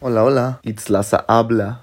[0.00, 0.60] Hola, hola.
[0.62, 1.82] Itzlaza habla.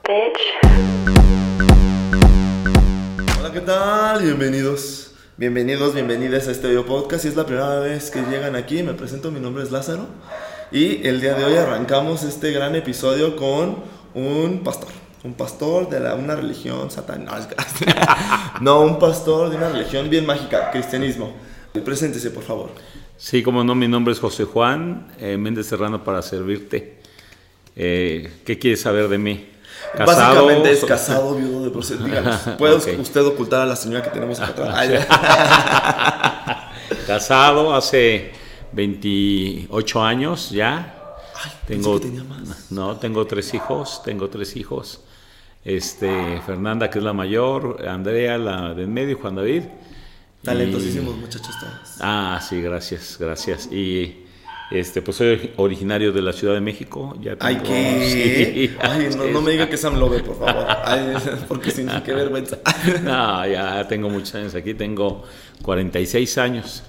[3.38, 4.24] Hola, ¿qué tal?
[4.24, 5.12] Bienvenidos.
[5.36, 7.24] Bienvenidos, bienvenidas a este video podcast.
[7.24, 10.08] Si es la primera vez que llegan aquí, me presento, mi nombre es Lázaro.
[10.72, 13.84] Y el día de hoy arrancamos este gran episodio con
[14.14, 14.92] un pastor.
[15.26, 17.58] Un pastor de la, una religión satánica.
[18.62, 21.34] No, un pastor de una religión bien mágica, cristianismo.
[21.84, 22.70] Preséntese, por favor.
[23.18, 27.04] Sí, como no, mi nombre es José Juan eh, Méndez Serrano para servirte.
[27.76, 29.50] Eh, ¿Qué quieres saber de mí?
[29.96, 30.46] ¿Casado?
[30.46, 32.04] Básicamente es casado, viudo de proceso.
[32.58, 35.06] ¿Puede usted ocultar a la señora que tenemos acá atrás?
[37.08, 38.32] casado hace
[38.72, 40.96] 28 años ya.
[41.36, 42.72] Ay, tengo, que tenía más.
[42.72, 45.02] No, tengo tres hijos, tengo tres hijos.
[45.64, 49.64] Este, Fernanda, que es la mayor, Andrea, la del medio, y Juan David.
[50.44, 51.98] Talentosísimos muchachos todos.
[52.02, 53.72] Ah, sí, gracias, gracias.
[53.72, 54.25] Y
[54.72, 57.16] este, pues soy originario de la Ciudad de México.
[57.22, 58.76] Ya Ay, ¿qué?
[58.82, 60.66] Ay, no, me diga que Sam Love, por favor.
[60.84, 61.14] Ay,
[61.48, 62.58] porque sin qué vergüenza.
[63.04, 64.74] No, ya tengo muchos años aquí.
[64.74, 65.24] Tengo
[65.62, 66.84] 46 años.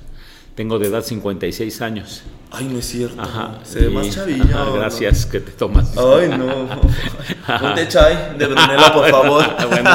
[0.55, 2.23] Tengo de edad 56 años.
[2.51, 3.21] Ay, no es cierto.
[3.21, 3.61] Ajá.
[3.63, 4.73] Se ve más chavillo.
[4.75, 5.95] gracias, que te tomas.
[5.99, 6.47] Ay, no.
[6.47, 9.45] Un te chai de Brunella, por favor.
[9.69, 9.91] bueno,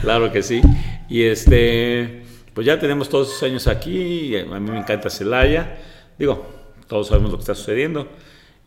[0.00, 0.62] claro que sí.
[1.10, 2.22] Y este,
[2.54, 4.34] pues ya tenemos todos esos años aquí.
[4.36, 5.76] A mí me encanta Celaya.
[6.18, 6.46] Digo,
[6.86, 8.08] todos sabemos lo que está sucediendo.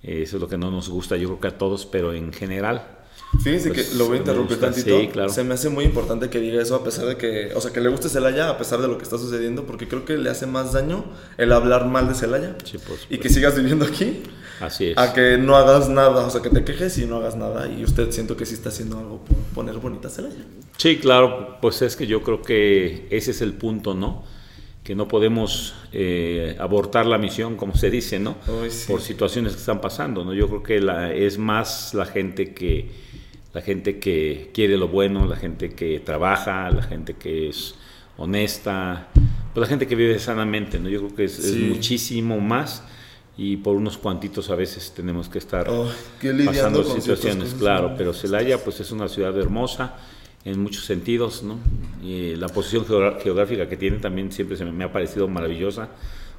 [0.03, 2.99] Eso es lo que no nos gusta, yo creo que a todos, pero en general.
[3.43, 4.99] Fíjense que pues, lo voy a interrumpir tantito.
[4.99, 5.29] Sí, claro.
[5.29, 7.79] Se me hace muy importante que diga eso a pesar de que, o sea, que
[7.79, 10.47] le guste Celaya a pesar de lo que está sucediendo, porque creo que le hace
[10.47, 11.05] más daño
[11.37, 12.57] el hablar mal de Celaya.
[12.65, 14.23] Sí, pues, y que sigas viviendo aquí.
[14.59, 14.97] Así es.
[14.97, 17.67] A que no hagas nada, o sea, que te quejes y no hagas nada.
[17.67, 20.43] Y usted siento que sí está haciendo algo por poner bonita Celaya.
[20.77, 24.23] Sí, claro, pues es que yo creo que ese es el punto, ¿no?
[24.83, 28.35] Que no podemos eh, abortar la misión, como se dice, ¿no?
[28.87, 30.33] Por situaciones que están pasando, ¿no?
[30.33, 33.11] Yo creo que la, es más la gente que
[33.53, 37.75] la gente que quiere lo bueno, la gente que trabaja, la gente que es
[38.17, 39.09] honesta,
[39.53, 40.89] pues la gente que vive sanamente, ¿no?
[40.89, 42.83] Yo creo que es muchísimo más
[43.37, 45.67] y por unos cuantitos a veces tenemos que estar
[46.45, 49.95] pasando situaciones, claro, pero Celaya pues es una ciudad hermosa
[50.45, 51.57] en muchos sentidos, ¿no?
[52.03, 55.89] Y la posición geográfica que tiene también siempre se me ha parecido maravillosa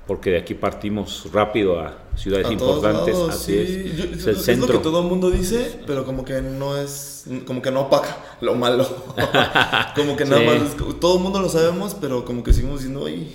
[0.06, 3.16] porque de aquí partimos rápido a ciudades importantes.
[3.28, 4.26] así es.
[4.26, 7.70] es, el lo que todo el mundo dice, pero como que no es, como que
[7.70, 8.84] no opaca lo malo.
[9.94, 13.28] como que nada más, todo el mundo lo sabemos, pero como que seguimos diciendo, oye,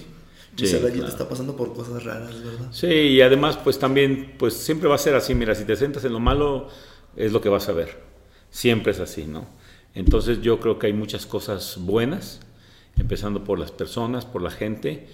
[0.57, 2.67] sí, está pasando por cosas raras, ¿verdad?
[2.71, 6.03] Sí, y además, pues también, pues siempre va a ser así, mira, si te sientas
[6.03, 6.67] en lo malo,
[7.15, 8.05] es lo que vas a ver.
[8.49, 9.45] Siempre es así, ¿no?
[9.93, 12.41] Entonces yo creo que hay muchas cosas buenas,
[12.97, 15.07] empezando por las personas, por la gente,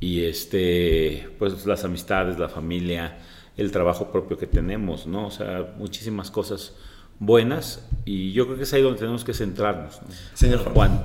[0.00, 3.18] y este, pues las amistades, la familia,
[3.56, 5.26] el trabajo propio que tenemos, ¿no?
[5.26, 6.74] O sea, muchísimas cosas
[7.18, 10.00] buenas y yo creo que es ahí donde tenemos que centrarnos.
[10.34, 11.04] Señor Juan.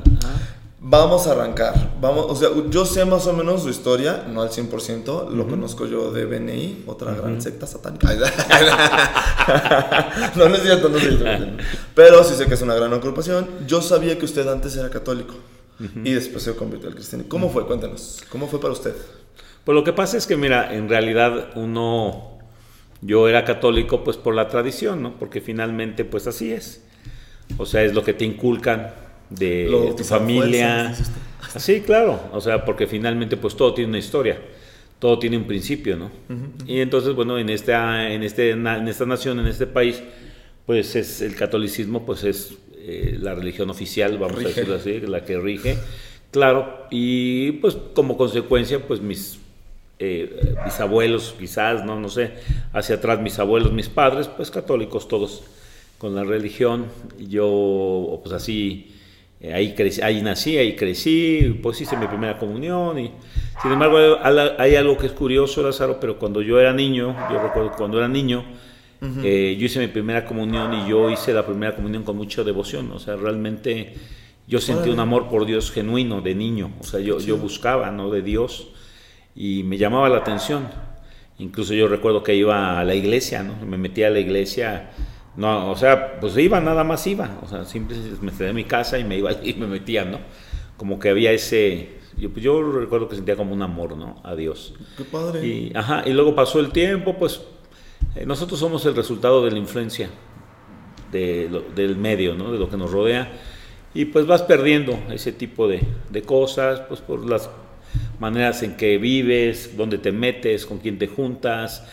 [0.83, 1.93] Vamos a arrancar.
[2.01, 5.85] Vamos, o sea, yo sé más o menos su historia, no al 100%, lo conozco
[5.85, 8.09] yo de BNI, otra gran secta satánica.
[10.35, 11.23] no, no es cierto, no es cierto.
[11.93, 13.47] Pero sí sé que es una gran ocupación.
[13.67, 15.35] Yo sabía que usted antes era católico
[16.03, 17.29] y después se convirtió al cristianismo.
[17.29, 17.67] ¿Cómo fue?
[17.67, 18.23] Cuéntanos.
[18.31, 18.95] ¿Cómo fue para usted?
[19.63, 22.39] Pues lo que pasa es que, mira, en realidad uno,
[23.01, 25.19] yo era católico pues por la tradición, ¿no?
[25.19, 26.81] Porque finalmente pues así es.
[27.59, 30.95] O sea, es lo que te inculcan de tu familia.
[31.53, 32.19] Así, claro.
[32.31, 34.39] O sea, porque finalmente pues todo tiene una historia.
[34.99, 36.11] Todo tiene un principio, ¿no?
[36.67, 40.01] Y entonces, bueno, en esta, en, este, en esta nación, en este país,
[40.67, 45.25] pues es el catolicismo pues es eh, la religión oficial, vamos a decirlo así, la
[45.25, 45.77] que rige.
[46.29, 49.39] Claro, y pues como consecuencia, pues mis
[49.99, 52.31] eh, abuelos quizás, no, no sé,
[52.73, 55.43] hacia atrás mis abuelos, mis padres, pues católicos todos
[55.97, 56.85] con la religión.
[57.19, 58.90] Yo, pues así,
[59.41, 62.99] eh, ahí, crecí, ahí nací, ahí crecí, pues hice mi primera comunión.
[62.99, 63.11] Y,
[63.61, 63.97] sin embargo,
[64.57, 68.07] hay algo que es curioso, Lázaro, pero cuando yo era niño, yo recuerdo cuando era
[68.07, 68.43] niño,
[69.23, 72.91] eh, yo hice mi primera comunión y yo hice la primera comunión con mucha devoción.
[72.91, 73.95] O sea, realmente
[74.47, 76.71] yo sentí un amor por Dios genuino de niño.
[76.79, 78.11] O sea, yo, yo buscaba, ¿no?
[78.11, 78.67] De Dios
[79.35, 80.67] y me llamaba la atención.
[81.39, 83.55] Incluso yo recuerdo que iba a la iglesia, ¿no?
[83.65, 84.91] Me metía a la iglesia.
[85.35, 87.39] No, o sea, pues iba, nada más iba.
[87.43, 90.19] O sea, siempre me salía de mi casa y me iba y me metía, ¿no?
[90.77, 94.21] Como que había ese, yo, pues yo, recuerdo que sentía como un amor, ¿no?
[94.23, 94.73] A Dios.
[94.97, 95.45] Qué padre.
[95.45, 97.41] Y, ajá, y luego pasó el tiempo, pues
[98.15, 100.09] eh, nosotros somos el resultado de la influencia
[101.11, 102.51] del medio, ¿no?
[102.51, 103.31] de lo que nos rodea,
[103.93, 105.81] y pues vas perdiendo ese tipo de,
[106.25, 107.49] cosas, pues por las
[108.19, 111.85] maneras en que vives, dónde te metes, con quién te juntas,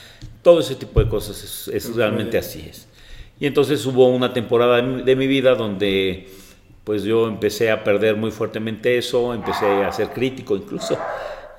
[0.43, 2.88] todo ese tipo de cosas es, realmente así es.
[3.41, 6.29] Y entonces hubo una temporada de mi vida donde
[6.85, 10.99] pues yo empecé a perder muy fuertemente eso, empecé a ser crítico incluso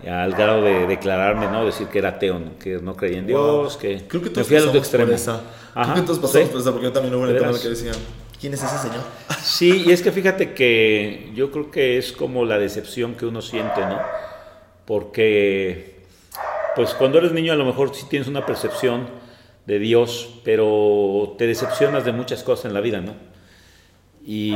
[0.08, 1.66] al grado de declararme, ¿no?
[1.66, 4.62] Decir que era ateo, que no creía en Dios, que Creo que me fui a
[4.62, 5.22] los extremos.
[5.22, 7.92] Creo que todos pasamos por esa, porque yo también hubo una que decía,
[8.40, 9.04] ¿quién es ese señor?
[9.42, 13.42] Sí, y es que fíjate que yo creo que es como la decepción que uno
[13.42, 14.00] siente, ¿no?
[14.86, 16.06] Porque,
[16.76, 19.08] pues cuando eres niño a lo mejor sí tienes una percepción
[19.70, 23.14] de Dios, pero te decepcionas de muchas cosas en la vida, ¿no?
[24.26, 24.56] Y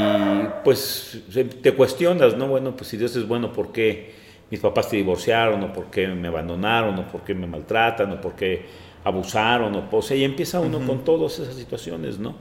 [0.64, 1.22] pues
[1.62, 2.48] te cuestionas, ¿no?
[2.48, 4.24] Bueno, pues si Dios es bueno, ¿por qué?
[4.50, 8.22] mis papás se divorciaron, o por qué me abandonaron, o por qué me maltratan, o
[8.22, 8.66] por qué
[9.04, 12.36] abusaron, o, o y empieza uno con todas esas situaciones, ¿no?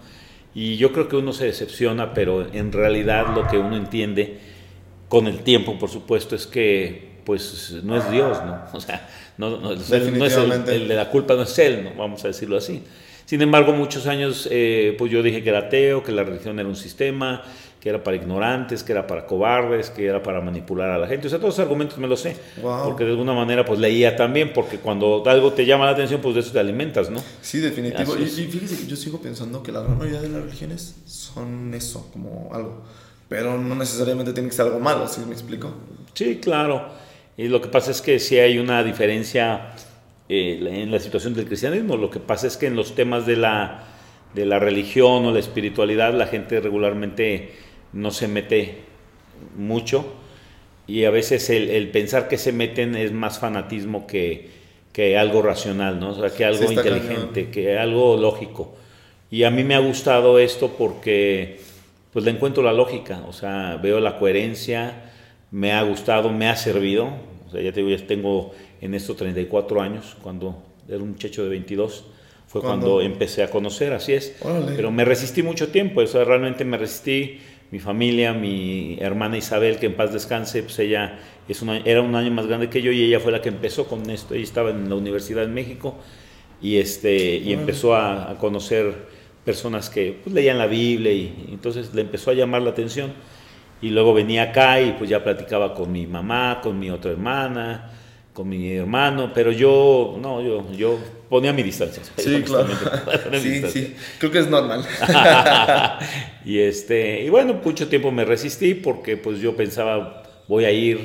[0.54, 4.38] Y yo creo que uno se decepciona, pero en realidad lo que uno entiende
[5.08, 8.62] con el tiempo, por supuesto, es que pues no es Dios, ¿no?
[8.72, 9.08] O sea,
[9.38, 11.90] no, no, es el, de la culpa, no es Él, ¿no?
[11.96, 12.82] vamos a decirlo así.
[13.24, 16.68] Sin embargo, muchos años, eh, pues yo dije que era ateo, que la religión era
[16.68, 17.42] un sistema,
[17.82, 21.26] que era para ignorantes, que era para cobardes, que era para manipular a la gente.
[21.26, 22.36] O sea, todos esos argumentos me los sé.
[22.62, 26.36] Porque de alguna manera pues leía también, porque cuando algo te llama la atención, pues
[26.36, 27.20] de eso te alimentas, ¿no?
[27.40, 28.16] Sí, definitivo.
[28.16, 32.08] Y, fíjese que yo sigo pensando que la gran mayoría de las religiones son eso,
[32.12, 32.82] como algo.
[33.28, 35.74] Pero no necesariamente tiene que ser algo malo, ¿sí me explico?
[36.14, 36.86] Sí, claro.
[37.36, 39.72] Y lo que pasa es que sí hay una diferencia
[40.28, 41.96] eh, en la situación del cristianismo.
[41.96, 43.84] Lo que pasa es que en los temas de la,
[44.34, 47.52] de la religión o la espiritualidad, la gente regularmente
[47.92, 48.78] no se mete
[49.56, 50.22] mucho
[50.86, 54.50] y a veces el, pensar que se meten es más fanatismo que,
[54.92, 56.10] que algo racional, ¿no?
[56.10, 58.74] O sea, que algo inteligente, que algo lógico.
[59.30, 61.60] Y a mí me ha gustado esto porque
[62.12, 65.11] pues le encuentro la lógica, o sea, veo la coherencia,
[65.52, 67.08] me ha gustado, me ha servido.
[67.46, 72.06] O sea, ya, ya tengo en estos 34 años, cuando era un muchacho de 22,
[72.48, 74.36] fue cuando empecé a conocer, así es.
[74.76, 77.38] Pero me resistí mucho tiempo, o sea, realmente me resistí
[77.70, 81.18] mi familia, mi hermana Isabel, que en paz descanse, pues ella
[81.48, 83.86] es una, era un año más grande que yo y ella fue la que empezó
[83.86, 84.34] con esto.
[84.34, 85.96] Ella estaba en la Universidad en México
[86.60, 88.94] y, este, y empezó a, conocer
[89.46, 93.14] personas que pues, leían la Biblia y, entonces le empezó a llamar la atención.
[93.82, 97.90] Y luego venía acá y pues ya platicaba con mi mamá, con mi otra hermana,
[98.32, 100.98] con mi hermano, pero yo, no, yo, yo
[101.28, 102.02] ponía mi distancia.
[102.16, 102.68] Sí, claro.
[103.40, 104.84] sí, sí, creo que es normal.
[106.44, 111.00] y, este, y bueno, mucho tiempo me resistí porque pues yo pensaba, voy a ir,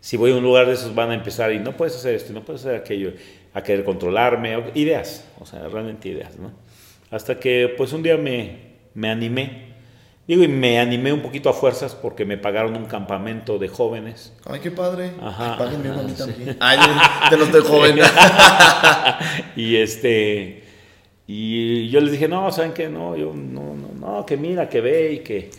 [0.00, 2.32] si voy a un lugar de esos van a empezar y no puedes hacer esto,
[2.32, 3.12] no puedes hacer aquello,
[3.52, 6.52] a querer controlarme, ideas, o sea, realmente ideas, ¿no?
[7.10, 9.73] Hasta que pues un día me, me animé
[10.26, 14.32] Digo, y me animé un poquito a fuerzas porque me pagaron un campamento de jóvenes.
[14.46, 15.12] Ay, qué padre.
[15.20, 15.58] Ajá.
[15.58, 16.56] Páguenme a mí también.
[16.60, 16.78] Ay,
[17.30, 17.98] de los de joven.
[19.56, 20.64] y este.
[21.26, 22.88] Y yo les dije, no, ¿saben qué?
[22.88, 25.50] No, yo, no, no, no, que mira, que ve y que.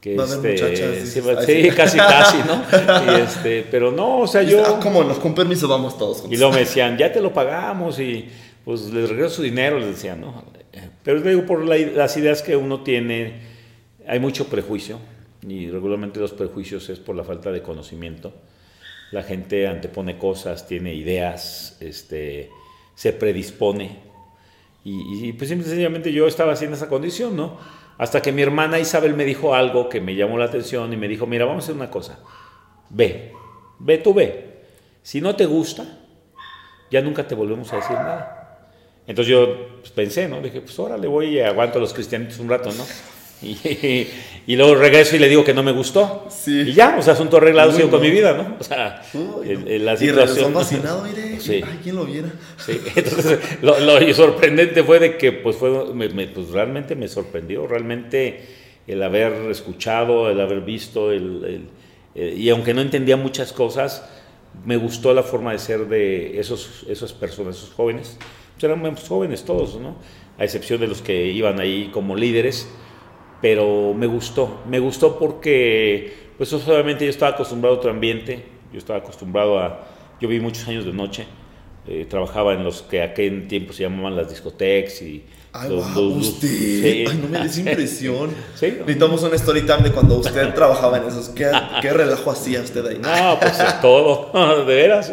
[0.00, 2.62] que este, sí, sí, casi, casi, ¿no?
[3.12, 4.62] Y este, pero no, o sea, yo.
[4.64, 6.32] Ah, como nos con permiso vamos todos juntos.
[6.32, 8.28] Y luego me decían, ya te lo pagamos y
[8.64, 10.44] pues les regreso su dinero, les decían, ¿no?
[11.02, 13.55] Pero digo, por las ideas que uno tiene
[14.06, 14.98] hay mucho prejuicio
[15.46, 18.32] y regularmente los prejuicios es por la falta de conocimiento.
[19.12, 22.50] La gente antepone cosas, tiene ideas, este,
[22.94, 24.04] se predispone.
[24.84, 27.58] Y, pues simplemente yo estaba así en esa condición, ¿no?
[27.98, 31.08] Hasta que mi hermana Isabel me dijo algo que me llamó la atención y me
[31.08, 32.20] dijo, mira, vamos a hacer una cosa.
[32.90, 33.32] Ve,
[33.80, 34.62] ve tú ve.
[35.02, 35.84] Si no te gusta,
[36.90, 38.70] ya nunca te volvemos a decir nada.
[39.08, 40.40] Entonces yo pues, pensé, ¿no?
[40.40, 42.84] Dije, pues ahora le voy y aguanto a los cristianitos un rato, ¿no?
[44.48, 46.28] Y, luego regreso y le digo que no me gustó.
[46.46, 48.56] Y ya, o sea, asunto arreglado, sigo con mi vida, ¿no?
[48.60, 49.02] O sea,
[49.42, 50.52] la situación.
[50.52, 51.64] Y fascinado, mire, sí.
[51.66, 52.30] ay, ¿quién lo viera?
[52.56, 58.44] Sí, entonces lo, sorprendente fue de que, pues, fue, me, pues realmente me sorprendió, realmente
[58.86, 61.66] el haber escuchado, el haber visto, el,
[62.14, 64.08] eh, y aunque no entendía muchas cosas,
[64.64, 68.16] me gustó la forma de ser de esos, esas personas, esos jóvenes.
[68.54, 69.96] Pues eran jóvenes todos, ¿no?
[70.38, 72.68] A excepción de los que iban ahí como líderes
[73.40, 78.78] pero me gustó, me gustó porque, pues obviamente yo estaba acostumbrado a otro ambiente, yo
[78.78, 79.86] estaba acostumbrado a,
[80.20, 81.26] yo vi muchos años de noche,
[81.88, 85.24] eh, trabajaba en los que aquel tiempo se llamaban las discotecas y...
[85.52, 86.48] Ay, usted,
[87.08, 88.30] ay, no me des impresión.
[88.56, 88.74] ¿Sí?
[88.80, 91.30] Necesitamos un story time de cuando usted trabajaba en esos.
[91.30, 91.50] ¿Qué,
[91.80, 92.98] ¿Qué, relajo hacía usted ahí?
[92.98, 95.12] No, pues de todo, de veras,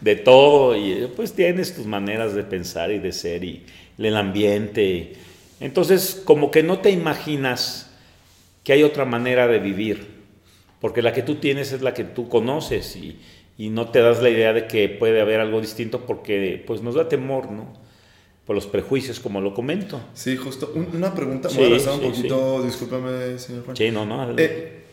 [0.00, 0.76] de todo.
[0.76, 3.64] Y pues tienes tus maneras de pensar y de ser y
[3.96, 5.14] el ambiente.
[5.60, 7.90] Entonces, como que no te imaginas
[8.64, 10.06] que hay otra manera de vivir,
[10.80, 13.18] porque la que tú tienes es la que tú conoces y,
[13.58, 17.08] no te das la idea de que puede haber algo distinto porque pues nos da
[17.08, 17.72] temor, ¿no?
[18.46, 20.00] por los prejuicios, como lo comento.
[20.14, 20.72] Sí, justo.
[20.74, 23.76] una pregunta, sí, un poquito, discúlpame, señor Juan.
[23.76, 24.34] Sí, no, no.
[24.38, 24.84] Eh,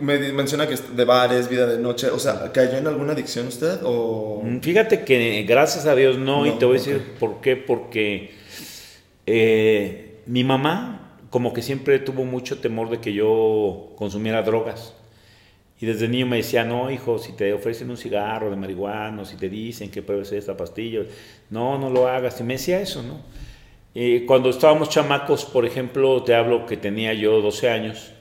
[0.00, 3.48] me menciona que es de bares, vida de noche, o sea, ¿cayó en alguna adicción
[3.48, 3.80] usted?
[3.82, 4.42] O...
[4.44, 8.32] Mm, fíjate que gracias a Dios no, y te voy a decir por qué, porque
[9.26, 14.94] eh, mi mamá como que siempre tuvo mucho temor de que yo consumiera drogas.
[15.80, 19.36] Y desde niño me decía, no, hijo, si te ofrecen un cigarro de marihuana, si
[19.36, 21.00] te dicen que pruebes esta pastilla,
[21.48, 22.38] no, no lo hagas.
[22.40, 23.20] Y me decía eso, ¿no?
[23.94, 28.12] Eh, cuando estábamos chamacos, por ejemplo, te hablo que tenía yo 12 años,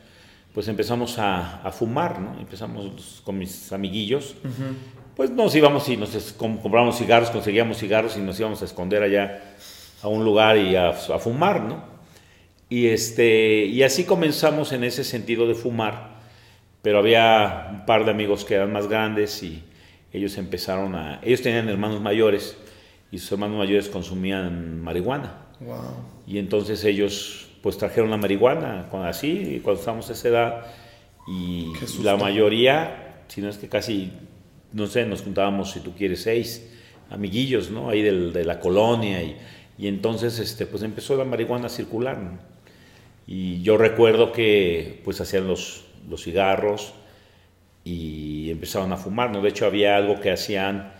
[0.53, 2.39] pues empezamos a, fumar, ¿no?
[2.39, 4.35] Empezamos con mis amiguillos.
[5.15, 9.43] Pues nos íbamos y nos comprábamos cigarros, conseguíamos cigarros y nos íbamos a esconder allá
[10.01, 11.98] a un lugar y a, a fumar, ¿no?
[12.69, 16.19] Y, este, y así comenzamos en ese sentido de fumar
[16.81, 19.63] pero había un par de amigos que eran más grandes y
[20.13, 21.19] ellos empezaron a...
[21.21, 22.57] Ellos tenían hermanos mayores
[23.11, 25.45] y sus hermanos mayores consumían marihuana.
[26.25, 30.65] Y entonces ellos pues trajeron la marihuana cuando, así, cuando estábamos a esa edad
[31.27, 34.13] y la mayoría, si no es que casi,
[34.71, 36.71] no sé, nos juntábamos, si tú quieres, seis
[37.09, 37.89] amiguillos, ¿no?
[37.89, 39.35] Ahí del, de la colonia y,
[39.77, 42.17] y, entonces este, pues empezó la marihuana a circular.
[43.31, 46.95] Y yo recuerdo que pues hacían los, los cigarros
[47.83, 49.39] y empezaron a fumar, ¿no?
[49.43, 50.93] De hecho había algo que hacían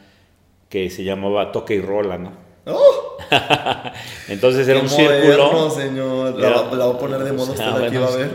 [0.69, 2.33] que se llamaba toque y rola, ¿no?
[2.67, 3.17] ¡Oh!
[4.27, 5.71] Entonces era un círculo.
[5.71, 6.39] señor.
[6.39, 8.29] La, va a poner de moda usted aquí va a ver.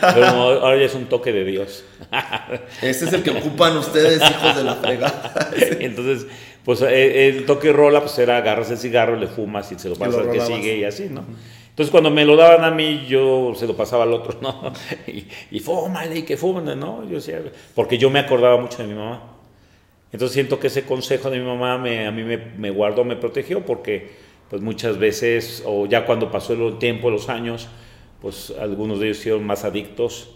[0.14, 1.84] Pero ahora ya es un toque de Dios.
[2.80, 5.50] Este es el que ocupan ustedes, hijos de la fregada.
[5.78, 6.26] Entonces,
[6.64, 9.90] pues eh, el toque y rola, pues era agarras el cigarro, le fumas y se
[9.90, 11.26] lo pasas al que sigue y así, ¿no?
[11.76, 14.72] Entonces cuando me lo daban a mí, yo se lo pasaba al otro, ¿no?
[15.06, 17.06] Y, y fúmale, y que fumen, ¿no?
[17.06, 17.42] Yo decía,
[17.74, 19.34] porque yo me acordaba mucho de mi mamá.
[20.10, 23.14] Entonces siento que ese consejo de mi mamá me, a mí me, me guardó, me
[23.16, 24.10] protegió, porque
[24.48, 27.68] pues muchas veces, o ya cuando pasó el tiempo, los años,
[28.22, 30.35] pues algunos de ellos fueron más adictos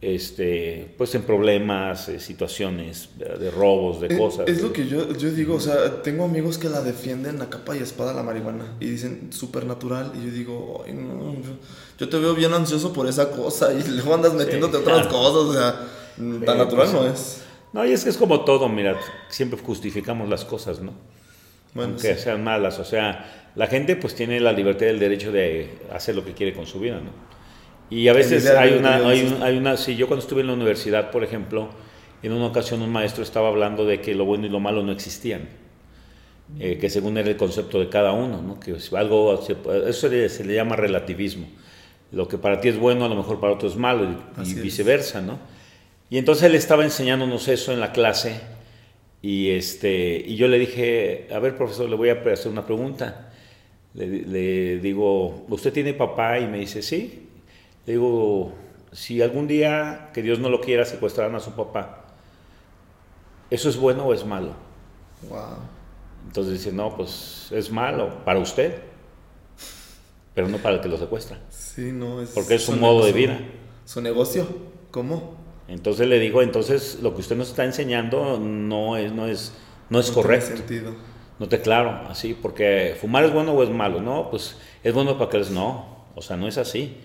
[0.00, 4.48] este, pues en problemas, eh, situaciones de robos, de cosas.
[4.48, 7.76] Es lo que yo, yo digo, o sea, tengo amigos que la defienden a capa
[7.76, 11.34] y espada la marihuana y dicen súper natural y yo digo, Ay, no,
[11.98, 15.52] yo, te veo bien ansioso por esa cosa y luego andas metiéndote otras cosas, o
[15.52, 15.88] sea,
[16.46, 17.42] tan natural no es.
[17.72, 20.92] No, y es que es como todo, mira, siempre justificamos las cosas, ¿no?
[21.74, 25.32] Bueno, Aunque sean malas, o sea, la gente pues tiene la libertad y el derecho
[25.32, 27.10] de hacer lo que quiere con su vida, ¿no?
[27.90, 31.24] Y a veces hay una, hay, una, sí, yo cuando estuve en la universidad, por
[31.24, 31.70] ejemplo,
[32.22, 34.92] en una ocasión un maestro estaba hablando de que lo bueno y lo malo no
[34.92, 35.48] existían,
[36.58, 38.60] eh, que según era el concepto de cada uno, ¿no?
[38.60, 39.42] que algo,
[39.86, 41.46] eso se le llama relativismo,
[42.12, 44.06] lo que para ti es bueno a lo mejor para otro es malo
[44.44, 45.38] y, viceversa, ¿no?
[46.10, 48.40] Y entonces él estaba enseñándonos eso en la clase
[49.20, 53.30] y, este, y yo le dije, a ver profesor, le voy a hacer una pregunta.
[53.92, 56.38] Le, le digo, ¿usted tiene papá?
[56.38, 57.27] Y me dice, sí
[57.88, 58.52] digo,
[58.92, 62.04] si algún día, que Dios no lo quiera, secuestraran a su papá,
[63.50, 64.52] ¿eso es bueno o es malo?
[65.28, 65.58] Wow.
[66.26, 68.82] Entonces dice, no, pues es malo para usted,
[70.34, 71.38] pero no para el que lo secuestra.
[71.50, 72.30] Sí, no es.
[72.30, 73.40] Porque es un modo de vida.
[73.84, 74.46] Su negocio,
[74.90, 75.36] ¿cómo?
[75.66, 79.54] Entonces le digo, entonces lo que usted nos está enseñando no es, no es,
[79.90, 80.46] no es correcto.
[80.46, 80.94] Tiene sentido.
[81.38, 85.18] No te claro, así, porque fumar es bueno o es malo, no, pues es bueno
[85.18, 86.96] para que les no, o sea, no es así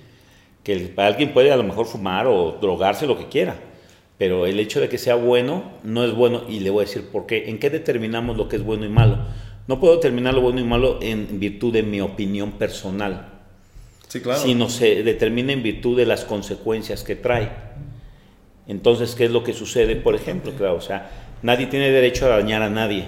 [0.63, 3.57] que alguien puede a lo mejor fumar o drogarse lo que quiera,
[4.17, 7.09] pero el hecho de que sea bueno no es bueno y le voy a decir
[7.09, 7.49] por qué.
[7.49, 9.17] ¿En qué determinamos lo que es bueno y malo?
[9.67, 13.41] No puedo determinar lo bueno y malo en virtud de mi opinión personal,
[14.07, 14.39] sí, claro.
[14.39, 17.51] sino se determina en virtud de las consecuencias que trae.
[18.67, 19.95] Entonces, ¿qué es lo que sucede?
[19.97, 23.05] Por ejemplo, claro, o sea, nadie tiene derecho a dañar a nadie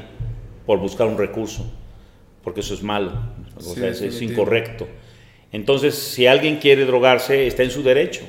[0.65, 1.65] por buscar un recurso,
[2.43, 3.13] porque eso es malo,
[3.57, 4.87] o sea, es incorrecto.
[5.55, 8.23] Entonces, si alguien quiere drogarse, está en su derecho.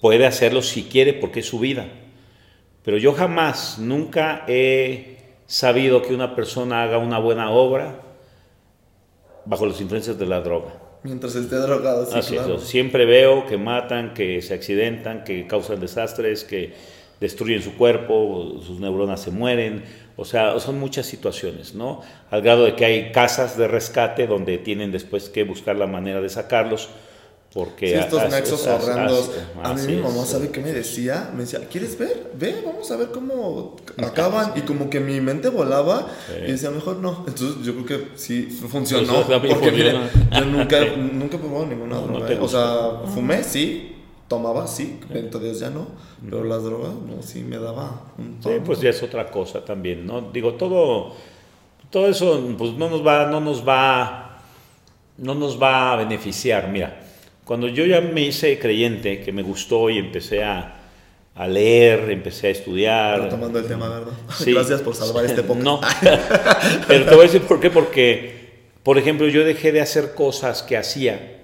[0.00, 1.86] Puede hacerlo si quiere porque es su vida.
[2.82, 8.00] Pero yo jamás, nunca he sabido que una persona haga una buena obra
[9.44, 10.74] bajo las influencias de la droga.
[11.04, 16.42] Mientras esté drogado, sí, Así Siempre veo que matan, que se accidentan, que causan desastres,
[16.42, 16.74] que
[17.20, 19.84] destruyen su cuerpo, sus neuronas se mueren,
[20.16, 22.00] o sea, son muchas situaciones, ¿no?
[22.30, 26.20] Al grado de que hay casas de rescate donde tienen después que buscar la manera
[26.20, 26.88] de sacarlos.
[27.52, 29.30] Porque sí, estos nexos horrendos.
[29.62, 31.30] A mí mi mamá, ¿sabe qué me decía?
[31.32, 32.30] Me decía, ¿quieres ver?
[32.34, 34.52] Ve, vamos a ver cómo acaban.
[34.56, 36.06] Y como que mi mente volaba
[36.46, 37.24] y decía, mejor no.
[37.26, 39.24] Entonces yo creo que sí funcionó.
[39.26, 39.92] porque mire,
[40.32, 42.30] yo nunca, nunca he probado ninguna droga.
[42.30, 42.38] ¿eh?
[42.40, 43.95] o sea, fumé, sí,
[44.28, 45.86] tomaba, sí, entonces ya no,
[46.24, 48.02] pero las drogas, no, sí me daba
[48.42, 50.20] Sí, pues ya es otra cosa también, ¿no?
[50.32, 51.14] Digo, todo,
[51.90, 54.40] Todo eso pues, no nos va, no nos va,
[55.18, 56.68] no nos va a beneficiar.
[56.68, 57.00] Mira,
[57.44, 60.80] cuando yo ya me hice creyente, que me gustó y empecé a,
[61.36, 63.28] a leer, empecé a estudiar.
[63.28, 64.12] tomando el tema, ¿verdad?
[64.44, 65.64] Gracias por salvar este podcast.
[65.64, 65.80] No,
[66.88, 70.64] pero te voy a decir por qué, porque, por ejemplo, yo dejé de hacer cosas
[70.64, 71.35] que hacía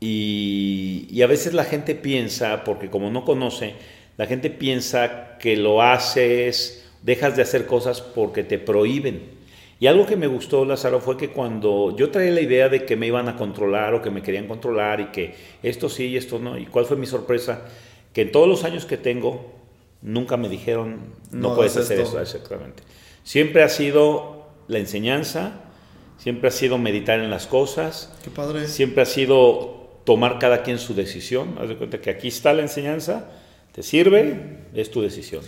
[0.00, 3.74] y, y, a veces la gente piensa, porque como no conoce,
[4.16, 9.36] la gente piensa que lo haces, dejas de hacer cosas porque te prohíben.
[9.78, 12.96] Y algo que me gustó, Lázaro, fue que cuando yo traía la idea de que
[12.96, 16.38] me iban a controlar o que me querían controlar y que esto sí y esto
[16.38, 17.62] no, y cuál fue mi sorpresa,
[18.14, 19.52] que en todos los años que tengo,
[20.00, 22.82] nunca me dijeron, no, puedes hacer eso, exactamente.
[23.22, 25.60] Siempre ha sido la enseñanza,
[26.16, 28.14] siempre ha sido meditar en las cosas.
[28.24, 28.68] Qué padre.
[28.68, 31.58] Siempre ha sido tomar cada quien su decisión.
[31.60, 33.28] Haz de cuenta que aquí está la enseñanza,
[33.72, 35.42] te sirve, es tu decisión.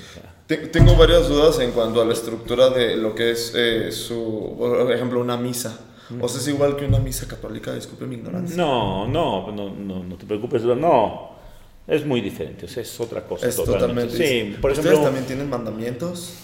[0.46, 4.92] Tengo varias dudas en cuanto a la estructura de lo que es eh, su, por
[4.92, 5.80] ejemplo, una misa.
[6.20, 7.72] ¿O sea, es igual que una misa católica?
[7.72, 8.56] Disculpe mi ignorancia.
[8.56, 10.62] No, no, no, no, no te preocupes.
[10.64, 11.30] No,
[11.86, 13.46] es muy diferente, o sea, es otra cosa.
[13.46, 14.16] Es totalmente.
[14.16, 16.34] sí, por ejemplo, ¿Ustedes también tienen mandamientos?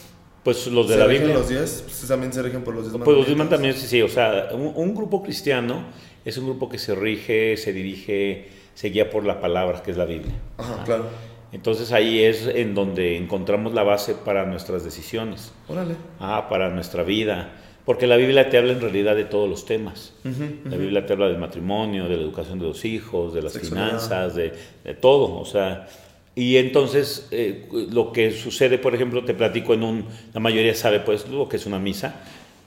[0.44, 1.34] Pues los de la Biblia.
[1.34, 1.84] los 10?
[1.86, 3.04] ¿Ustedes también se rigen por los 10 mandamientos?
[3.04, 5.86] Pues los 10 mandamientos, sí, o sea, un, grupo cristiano
[6.24, 9.96] es un grupo que se rige, se dirige, se guía por la palabra, que es
[9.96, 10.34] la Biblia.
[10.58, 11.06] Ajá, claro.
[11.54, 15.52] Entonces ahí es en donde encontramos la base para nuestras decisiones.
[15.68, 15.94] Órale.
[16.18, 17.52] Ah, para nuestra vida.
[17.84, 20.14] Porque la Biblia te habla en realidad de todos los temas.
[20.24, 24.34] La Biblia te habla del matrimonio, de la educación de los hijos, de las finanzas,
[24.34, 24.52] de,
[25.00, 25.38] todo.
[25.38, 25.86] O sea,
[26.34, 31.00] y entonces eh, lo que sucede, por ejemplo, te platico en un, la mayoría sabe
[31.00, 32.22] pues lo que es una misa.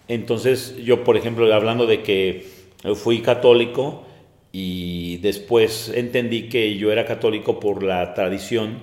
[0.08, 2.57] Entonces yo, por ejemplo, hablando de que
[2.96, 4.06] fui católico
[4.52, 8.80] y después entendí que yo era católico por la tradición,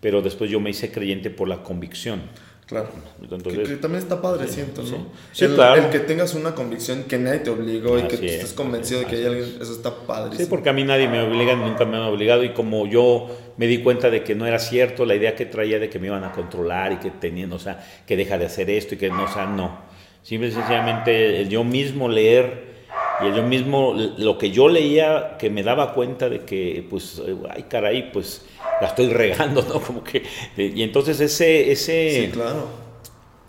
[0.00, 2.22] pero después yo me hice creyente por la convicción.
[2.66, 2.88] Claro.
[3.20, 5.08] Entonces, que, también está padre, siento, ¿no?
[5.32, 5.82] Sí, el, claro.
[5.82, 9.16] el, que tengas una convicción que nadie te obligó y que estés convencido de que
[9.16, 10.36] hay alguien, eso está padre.
[10.36, 13.28] Sí, porque a mí nadie me obliga, nunca me han obligado y como yo
[13.58, 16.06] me di cuenta de que no era cierto la idea que traía de que me
[16.06, 19.10] iban a controlar y que tenían, o sea, que deja de hacer esto y que
[19.10, 19.82] no, o sea, no.
[20.22, 22.73] Simple y sencillamente yo mismo leer
[23.20, 27.64] y yo mismo, lo que yo leía, que me daba cuenta de que, pues, ay,
[27.64, 28.44] caray, pues
[28.80, 29.80] la estoy regando, ¿no?
[29.80, 30.22] Como que,
[30.56, 32.66] y entonces ese, ese, sí, claro.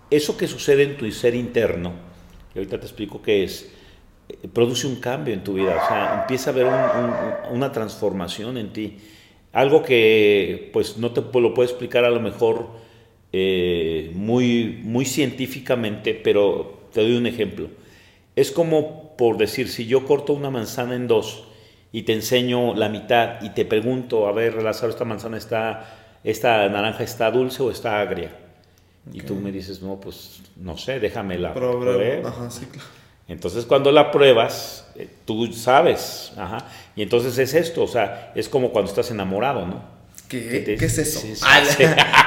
[0.09, 1.93] eso que sucede en tu ser interno,
[2.53, 3.71] que ahorita te explico qué es,
[4.29, 6.67] eh, produce un cambio en tu vida, o sea, empieza a haber
[7.51, 8.97] una transformación en ti,
[9.51, 12.67] algo que, pues, no te lo puedo explicar a lo mejor
[13.31, 17.67] eh, muy, muy científicamente, pero te doy un ejemplo.
[18.35, 21.45] Es como por decir, si yo corto una manzana en dos,
[21.95, 26.67] y te enseño la mitad y te pregunto, a ver, Lázaro, esta manzana está, esta
[26.67, 28.31] naranja está dulce o está agria.
[29.13, 32.27] Y tú me dices, no, pues no sé, déjame la prueba.
[32.27, 32.89] Ajá, sí, claro.
[33.29, 36.65] Entonces cuando la pruebas, eh, tú sabes, ajá.
[36.97, 39.81] Y entonces es esto, o sea, es como cuando estás enamorado, ¿no?
[40.27, 41.25] ¿Qué, ¿Qué es eso?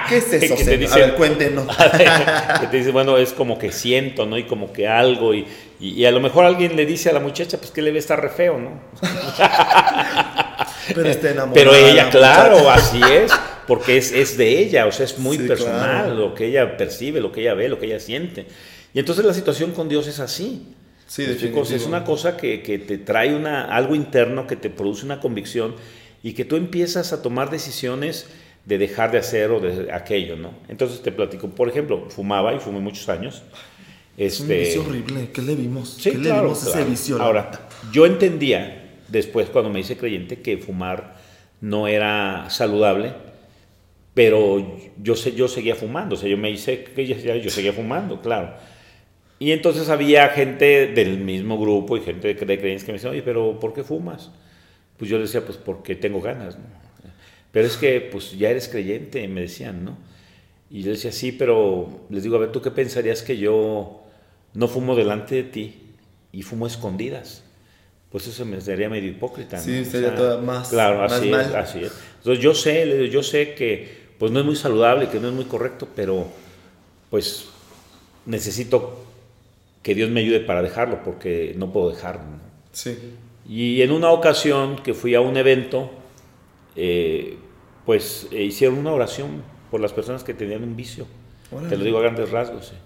[0.08, 0.56] ¿Qué es eso?
[0.56, 1.66] Que te dice, a ver, cuéntenos.
[2.60, 4.38] que te dice, bueno, es como que siento, ¿no?
[4.38, 5.46] Y como que algo, y,
[5.80, 8.20] y, a lo mejor alguien le dice a la muchacha, pues que le ve estar
[8.20, 8.80] re feo, ¿no?
[10.94, 11.54] Pero está enamorada.
[11.54, 13.30] Pero ella, claro, así es,
[13.66, 17.30] porque es, es, de ella, o sea, es muy personal lo que ella percibe, lo
[17.30, 18.46] que ella ve, lo que ella siente.
[18.94, 20.74] Y entonces la situación con Dios es así.
[21.06, 25.20] Sí, Es una cosa que, que, te trae una, algo interno, que te produce una
[25.20, 25.74] convicción
[26.22, 28.26] y que tú empiezas a tomar decisiones
[28.68, 30.50] de dejar de hacer o de aquello, ¿no?
[30.68, 33.42] Entonces te platico, por ejemplo, fumaba y fumé muchos años.
[34.14, 35.30] Es un vicio este, horrible.
[35.32, 35.94] ¿Qué le vimos?
[35.98, 37.22] Sí, ¿Qué le vimos ese vicio?
[37.22, 37.50] Ahora,
[37.90, 41.16] yo entendía después cuando me hice creyente que fumar
[41.62, 43.14] no era saludable,
[44.12, 48.52] pero yo, yo seguía fumando, o sea, yo me hice que yo seguía fumando, claro.
[49.38, 53.22] Y entonces había gente del mismo grupo y gente de, creencias que me decían, oye,
[53.22, 54.30] pero ¿por qué fumas?
[54.98, 56.87] Pues yo les decía, pues porque tengo ganas, ¿no?
[57.52, 59.96] Pero es que, pues ya eres creyente, me decían, ¿no?
[60.70, 64.02] Y yo decía, sí, pero les digo, a ver, ¿tú qué pensarías que yo
[64.54, 65.74] no fumo delante de ti
[66.32, 67.44] y fumo escondidas.
[68.10, 69.58] Pues eso me sería medio hipócrita.
[69.58, 70.70] Sí, sería más.
[70.70, 71.92] Claro, así, es, así es.
[72.18, 75.44] Entonces yo sé, yo sé que pues no es muy saludable, que no es muy
[75.44, 76.26] correcto, pero
[77.10, 77.46] pues
[78.26, 79.04] necesito
[79.82, 82.22] que Dios me ayude para dejarlo, porque no puedo dejarlo.
[82.72, 82.98] Sí.
[83.48, 85.90] Y en una ocasión que fui a un evento,
[86.80, 87.36] eh,
[87.84, 91.06] pues eh, hicieron una oración por las personas que tenían un vicio.
[91.68, 92.72] Te lo digo a grandes rasgos.
[92.72, 92.76] Eh.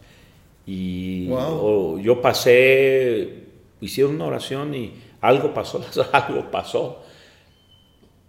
[0.64, 3.44] Y yo pasé,
[3.81, 7.02] hicieron una oración y algo pasó, algo pasó.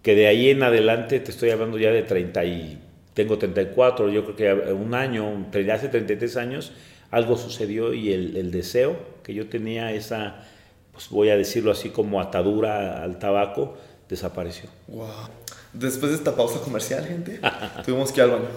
[0.02, 2.80] Que de ahí en adelante, te estoy hablando ya de 30 y
[3.13, 6.73] tengo 34, yo creo que un año, hace 33 años,
[7.10, 10.43] algo sucedió y el, deseo que yo tenía, esa,
[10.91, 13.78] pues voy a decirlo así como atadura al tabaco,
[14.13, 14.69] desapareció.
[14.88, 15.08] Wow.
[15.73, 17.39] Después de esta pausa comercial, gente,
[17.86, 18.47] tuvimos que ir al baño.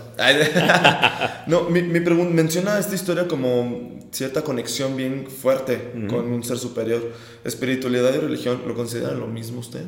[1.46, 6.58] no, mi, mi pregunta menciona esta historia como cierta conexión bien fuerte con un ser
[6.58, 7.12] superior.
[7.44, 9.84] ¿Espiritualidad y religión lo consideran lo mismo usted?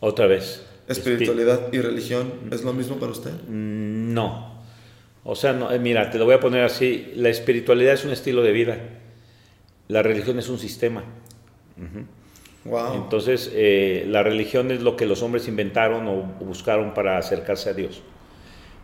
[0.00, 0.62] Otra vez.
[0.88, 3.32] ¿Espiritualidad y religión es lo mismo para usted?
[3.48, 4.62] Mm, no.
[5.24, 7.12] O sea, no, eh, mira, te lo voy a poner así.
[7.16, 8.78] La espiritualidad es un estilo de vida.
[9.88, 11.04] La religión es un sistema.
[12.94, 17.74] Entonces, eh, la religión es lo que los hombres inventaron o buscaron para acercarse a
[17.74, 18.02] Dios.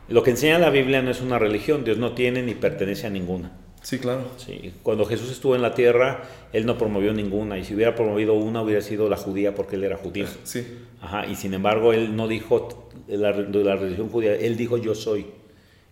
[0.08, 3.10] Lo que enseña la Biblia no es una religión, Dios no tiene ni pertenece a
[3.10, 3.52] ninguna.
[3.82, 4.24] Sí, claro.
[4.36, 4.72] Sí.
[4.82, 8.62] Cuando Jesús estuvo en la tierra, Él no promovió ninguna, y si hubiera promovido una,
[8.62, 10.26] hubiera sido la judía porque Él era judío.
[10.44, 10.66] Sí.
[11.00, 15.26] Ajá, y sin embargo, Él no dijo la, la religión judía, Él dijo yo soy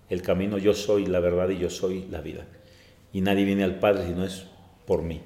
[0.09, 2.47] el camino, yo soy la verdad y yo soy la vida.
[3.13, 4.47] Y nadie viene al Padre si no es
[4.87, 5.21] por mí.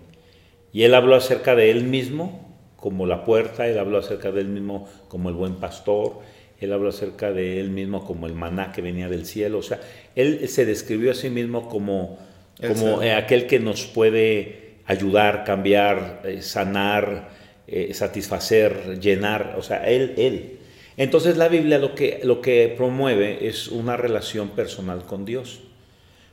[0.72, 2.43] Y Él habló acerca de Él mismo
[2.84, 6.18] como la puerta, él habló acerca de él mismo como el buen pastor,
[6.60, 9.80] él habló acerca de él mismo como el maná que venía del cielo, o sea,
[10.14, 12.18] él se describió a sí mismo como,
[12.60, 17.30] como eh, aquel que nos puede ayudar, cambiar, eh, sanar,
[17.66, 20.58] eh, satisfacer, llenar, o sea, él, él.
[20.98, 25.60] Entonces la Biblia lo que, lo que promueve es una relación personal con Dios,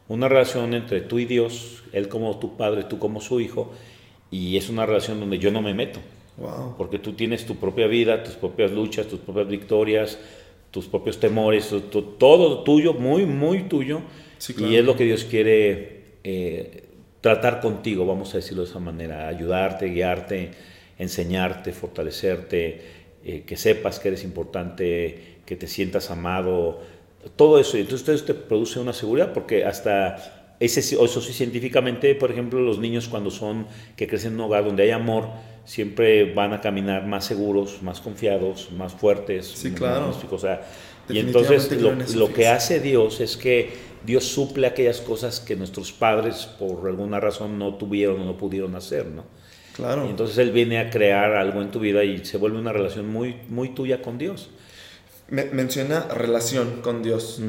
[0.10, 3.72] una relación entre tú y Dios, Él como tu padre, tú como su hijo,
[4.30, 6.02] y es una relación donde yo no me meto.
[6.78, 10.20] Porque tú tienes tu propia vida, tus propias luchas, tus propias victorias,
[10.72, 11.74] tus propios temores,
[12.18, 14.02] todo tuyo, muy, muy tuyo.
[14.58, 16.86] Y es lo que Dios quiere eh,
[17.20, 20.52] tratar contigo, vamos a decirlo de esa manera, ayudarte, guiarte,
[20.98, 22.82] enseñarte, fortalecerte,
[23.24, 26.82] eh, que sepas que eres importante, que te sientas amado,
[27.36, 27.78] todo eso.
[27.78, 33.08] Entonces te produce una seguridad porque hasta ese, eso sí científicamente, por ejemplo, los niños
[33.08, 35.28] cuando son, que crecen en un hogar donde hay amor,
[35.66, 39.48] siempre van a caminar más seguros, más confiados, más fuertes.
[39.48, 40.16] Sí, claro.
[40.30, 40.62] o sea,
[41.10, 41.72] y entonces
[42.16, 43.72] lo, que hace Dios es que
[44.06, 48.76] Dios suple aquellas cosas que nuestros padres por alguna razón no tuvieron o no pudieron
[48.76, 49.26] hacer, ¿no?
[49.76, 50.06] Claro.
[50.06, 53.10] Y entonces Él viene a crear algo en tu vida y se vuelve una relación
[53.12, 54.52] muy, muy tuya con Dios.
[55.32, 57.42] Me, menciona relación con Dios.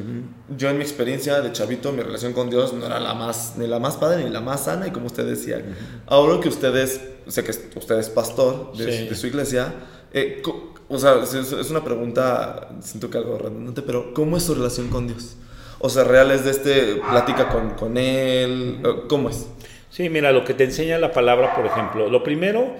[0.57, 3.67] Yo en mi experiencia de chavito, mi relación con Dios no era la más, ni
[3.67, 5.61] la más padre ni la más sana, y como usted decía,
[6.07, 9.73] ahora que ustedes sé que usted es pastor de, su iglesia.
[10.13, 10.41] Eh,
[10.89, 15.07] o sea, es una pregunta, siento que algo redundante, pero ¿cómo es su relación con
[15.07, 15.35] Dios?
[15.79, 19.47] O sea, real es de este, plática con, con Él, ¿cómo es?
[19.89, 22.73] Sí, mira, lo que te enseña la palabra, por ejemplo, lo primero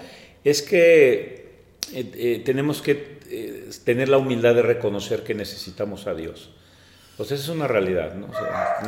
[0.43, 1.42] es que
[1.91, 3.23] eh, eh, tenemos que
[3.83, 6.51] tener la humildad de reconocer que necesitamos a Dios.
[7.17, 8.27] Pues eso es una realidad, ¿no?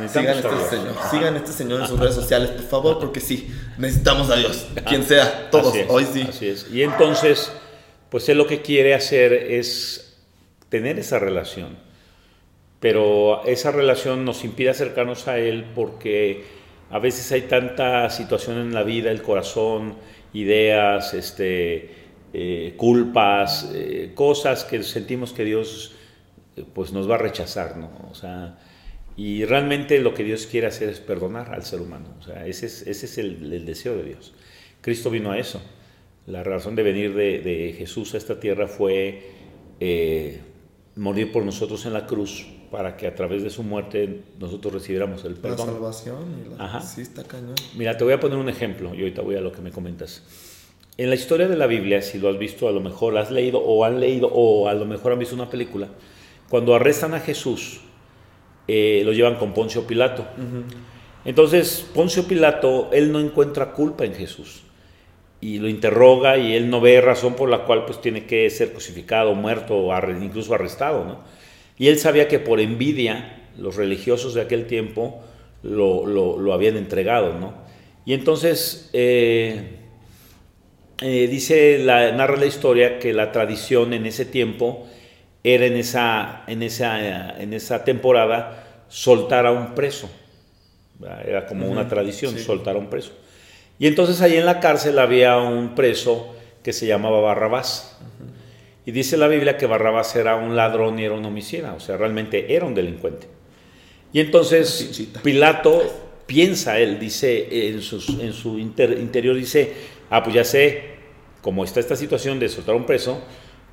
[0.08, 4.30] sigan, este señor, sigan este señor en sus redes sociales, por favor, porque sí, necesitamos
[4.30, 6.26] a Dios, quien sea, todos, hoy sí.
[6.28, 6.66] Así es.
[6.72, 7.52] Y entonces,
[8.10, 10.18] pues él lo que quiere hacer es
[10.68, 11.78] tener esa relación,
[12.80, 16.44] pero esa relación nos impide acercarnos a él porque
[16.90, 19.94] a veces hay tanta situación en la vida, el corazón,
[20.32, 21.94] ideas, este,
[22.32, 25.94] eh, culpas, eh, cosas que sentimos que Dios
[26.74, 27.90] pues nos va a rechazar, ¿no?
[28.10, 28.58] O sea,
[29.16, 32.66] y realmente lo que Dios quiere hacer es perdonar al ser humano, o sea, ese
[32.66, 34.34] es, ese es el, deseo de Dios.
[34.80, 35.60] Cristo vino a eso.
[36.26, 39.30] La razón de venir de, Jesús a esta tierra fue
[39.80, 40.40] eh,
[40.96, 45.24] morir por nosotros en la cruz para que a través de su muerte nosotros recibiéramos
[45.24, 45.66] el perdón.
[45.66, 46.44] La salvación.
[46.44, 46.80] Y la...
[46.82, 47.54] Sí, está cañón.
[47.76, 50.22] Mira, te voy a poner un ejemplo y ahorita voy a lo que me comentas.
[50.98, 53.58] En la historia de la Biblia, si lo has visto, a lo mejor has leído
[53.58, 55.88] o han leído o a lo mejor han visto una película,
[56.48, 57.80] cuando arrestan a Jesús,
[58.66, 60.26] eh, lo llevan con Poncio Pilato.
[61.24, 64.62] Entonces, Poncio Pilato, él no encuentra culpa en Jesús
[65.40, 68.72] y lo interroga y él no ve razón por la cual pues tiene que ser
[68.72, 71.18] crucificado, muerto o incluso arrestado, ¿no?
[71.78, 75.20] Y él sabía que por envidia los religiosos de aquel tiempo
[75.62, 77.54] lo, habían entregado, ¿no?
[78.06, 79.85] Y entonces eh,
[81.00, 84.86] eh, dice, la, narra la historia que la tradición en ese tiempo
[85.44, 90.10] era en esa, en esa, en esa temporada soltar a un preso.
[91.24, 93.12] Era como una tradición soltar a un preso.
[93.78, 97.98] Y entonces ahí en la cárcel había un preso que se llamaba Barrabás.
[98.86, 101.96] Y dice la Biblia que Barrabás era un ladrón y era un homicida, o sea,
[101.96, 103.26] realmente era un delincuente.
[104.12, 105.82] Y entonces Pilato
[106.26, 109.72] piensa, él dice, en, en su interior dice,
[110.10, 110.96] ah, pues ya sé,
[111.42, 113.20] cómo está esta situación de soltar a un preso,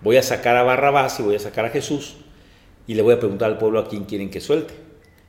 [0.01, 2.17] voy a sacar a Barrabás y voy a sacar a Jesús
[2.87, 4.73] y le voy a preguntar al pueblo a quién quieren que suelte.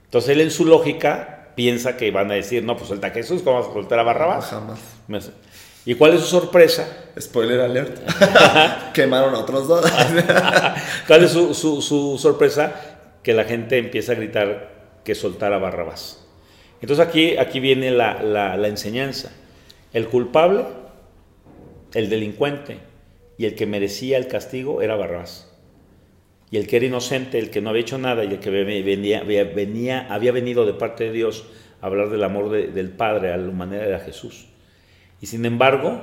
[0.05, 3.43] Entonces él en su lógica piensa que van a decir, no, pues suelta a Jesús,
[3.43, 4.47] ¿cómo vas a soltar a Barrabás?
[4.47, 5.31] Jamás.
[5.87, 6.89] ¿Y cuál es su sorpresa?
[7.19, 7.99] Spoiler alert.
[8.95, 9.85] Quemaron a otros dos.
[11.07, 12.73] ¿Cuál es su, su, su, sorpresa?
[13.23, 14.73] Que la gente empieza a gritar
[15.05, 16.25] que soltara a Barrabás.
[16.81, 19.31] Entonces aquí, aquí viene la, la, la enseñanza.
[19.93, 20.65] El culpable,
[21.95, 22.79] el delincuente
[23.39, 25.55] y el que merecía el castigo era Barrabás
[26.55, 29.25] y el que era inocente, el que no había hecho nada y el que venía,
[29.25, 31.47] venía, había venido de parte de Dios
[31.81, 34.47] a hablar del amor del Padre a la humanidad era Jesús.
[35.21, 36.01] Y sin embargo,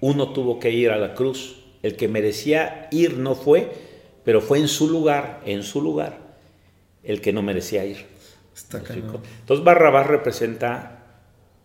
[0.00, 1.60] uno tuvo que ir a la cruz.
[1.84, 3.70] El que merecía ir no fue,
[4.24, 6.18] pero fue en su lugar, en su lugar,
[7.04, 8.04] el que no merecía ir.
[8.52, 11.04] Está Entonces Barrabás representa,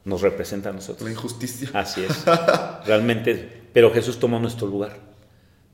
[0.06, 1.02] nos representa a nosotros.
[1.04, 1.70] La injusticia.
[1.74, 2.26] Así es.
[2.86, 4.98] Realmente, pero Jesús tomó nuestro lugar.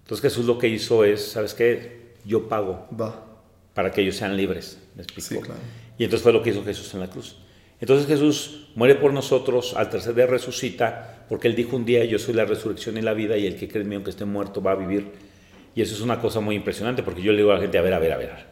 [0.04, 2.06] Entonces Jesús lo que hizo es, ¿sabes qué?
[2.26, 2.88] yo pago
[3.74, 4.80] para que ellos sean libres.
[4.96, 5.48] ¿Me explico?
[5.98, 7.38] Y entonces fue lo que hizo Jesús en la cruz.
[7.80, 12.20] Entonces Jesús muere por nosotros, al tercer día resucita, porque Él dijo un día, yo
[12.20, 14.62] soy la resurrección y la vida, y el que cree en mí, aunque esté muerto,
[14.62, 15.12] va a vivir.
[15.76, 17.82] Y eso es una cosa muy impresionante, porque yo le digo a la gente, a
[17.82, 18.46] ver, a ver, a ver.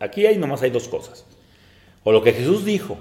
[0.00, 1.24] Aquí hay nomás hay dos cosas.
[2.02, 2.98] O lo que Jesús dijo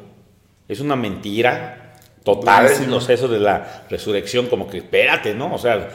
[0.68, 1.89] es una mentira
[2.24, 5.54] total, no sé, eso de la resurrección, como que espérate, ¿no?
[5.54, 5.90] O sea,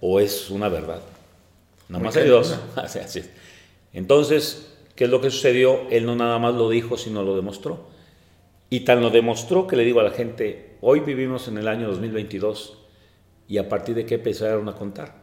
[0.00, 1.00] o es una verdad.
[1.88, 2.58] Nomás hay dos.
[3.92, 5.88] Entonces, ¿qué es lo que sucedió?
[5.90, 7.88] Él no nada más lo dijo, sino lo demostró.
[8.70, 11.88] Y tan lo demostró que le digo a la gente, hoy vivimos en el año
[11.88, 12.78] 2022
[13.48, 15.14] y a partir de qué empezaron a contar.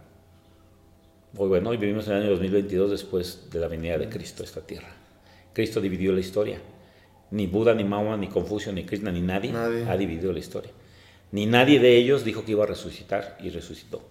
[1.38, 4.46] Hoy, bueno, hoy vivimos en el año 2022 después de la venida de Cristo a
[4.46, 4.90] esta tierra.
[5.54, 6.60] Cristo dividió la historia.
[7.32, 10.72] Ni Buda, ni Mahoma, ni Confucio, ni Krishna, ni nadie, nadie, ha dividido la historia.
[11.32, 14.02] Ni nadie de ellos dijo que iba a resucitar y resucitó.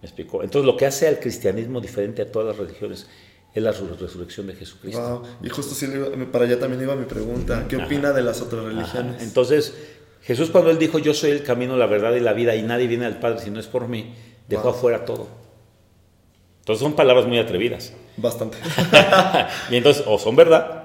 [0.00, 0.42] ¿Me explicó?
[0.42, 3.06] Entonces lo que hace al cristianismo diferente a todas las religiones
[3.54, 5.22] es la resurrección de Jesucristo.
[5.42, 5.86] Y justo sí,
[6.32, 7.66] para allá también iba mi pregunta.
[7.68, 9.22] ¿Qué opina de las otras religiones?
[9.22, 9.74] Entonces,
[10.22, 12.86] Jesús cuando él dijo, yo soy el camino, la verdad y la vida, y nadie
[12.88, 14.14] viene al Padre si no es por mí,
[14.48, 15.28] dejó afuera todo.
[16.60, 17.92] Entonces son palabras muy atrevidas.
[18.16, 18.56] Bastante.
[19.70, 20.83] y entonces, o son verdad,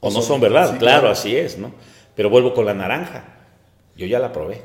[0.00, 0.78] o, no son, verdad.
[0.78, 1.74] claro, así es, ¿no?
[2.16, 3.24] Pero vuelvo con la naranja.
[3.96, 4.62] Yo ya la probé.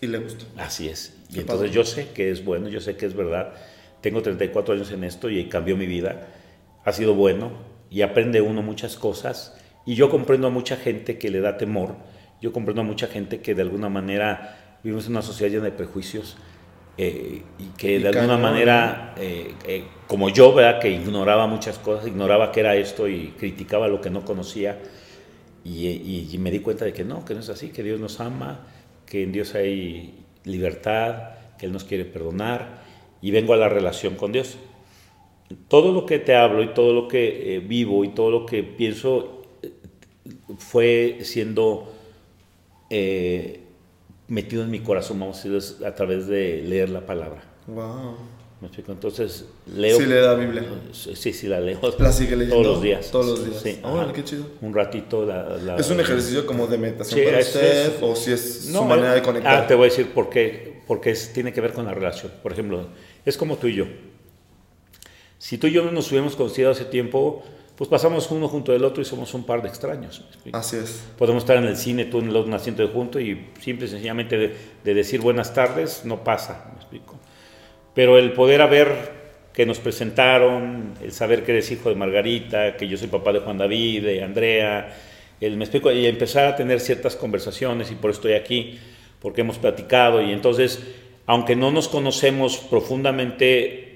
[0.00, 0.44] Y le gustó.
[0.56, 1.16] Así es.
[1.30, 3.54] y entonces yo sé que es bueno, yo sé que es verdad.
[4.00, 6.28] Tengo 34 años en esto y cambió mi vida
[6.88, 7.50] ha sido bueno
[7.90, 9.56] y aprende uno muchas cosas.
[9.84, 11.96] Y yo comprendo a mucha gente que le da temor,
[12.40, 15.72] yo comprendo a mucha gente que de alguna manera vivimos en una sociedad llena de
[15.72, 16.36] prejuicios
[16.98, 20.80] eh, y que de alguna manera, eh, eh, como yo, ¿verdad?
[20.80, 24.78] que ignoraba muchas cosas, ignoraba qué era esto y criticaba lo que no conocía.
[25.64, 28.20] Y, y me di cuenta de que no, que no es así, que Dios nos
[28.20, 28.66] ama,
[29.06, 32.82] que en Dios hay libertad, que Él nos quiere perdonar
[33.20, 34.56] y vengo a la relación con Dios
[35.68, 38.62] todo lo que te hablo y todo lo que eh, vivo y todo lo que
[38.62, 39.72] pienso eh,
[40.58, 41.92] fue siendo
[42.90, 43.60] eh,
[44.28, 47.42] metido en mi corazón, vamos a decir, a través de leer la palabra.
[47.66, 48.16] Wow.
[48.88, 49.96] Entonces, leo.
[49.96, 50.64] Sí, lee la Biblia.
[50.92, 51.78] Sí, sí, la leo.
[51.98, 52.56] La sigue leyendo.
[52.56, 53.10] Todos los días.
[53.10, 53.62] Todos los días.
[53.62, 53.80] Sí.
[53.84, 54.46] Ah, qué chido.
[54.60, 55.24] Un ratito.
[55.24, 58.02] La, ¿Es un ejercicio como de meditación para usted?
[58.02, 59.62] ¿O si es su manera de conectar?
[59.62, 60.82] Ah, te voy a decir por qué.
[60.88, 62.32] Porque tiene que ver con la relación.
[62.42, 62.88] Por ejemplo,
[63.24, 63.86] es como tú y yo.
[65.38, 67.44] Si tú y yo no nos hubiéramos conocido hace tiempo,
[67.78, 70.24] pues pasamos uno junto del otro y somos un par de extraños.
[70.52, 71.04] Así es.
[71.16, 73.88] Podemos estar en el cine, tú en el otro asiento de junto y simple y
[73.88, 74.36] sencillamente
[74.82, 77.14] de, decir buenas tardes no pasa, me explico.
[77.94, 79.12] Pero el poder haber
[79.52, 83.38] que nos presentaron, el saber que eres hijo de Margarita, que yo soy papá de
[83.38, 84.96] Juan David, de Andrea,
[85.40, 88.76] el, me explico, y empezar a tener ciertas conversaciones y por eso estoy aquí,
[89.20, 90.82] porque hemos platicado y entonces,
[91.26, 93.87] aunque no nos conocemos profundamente,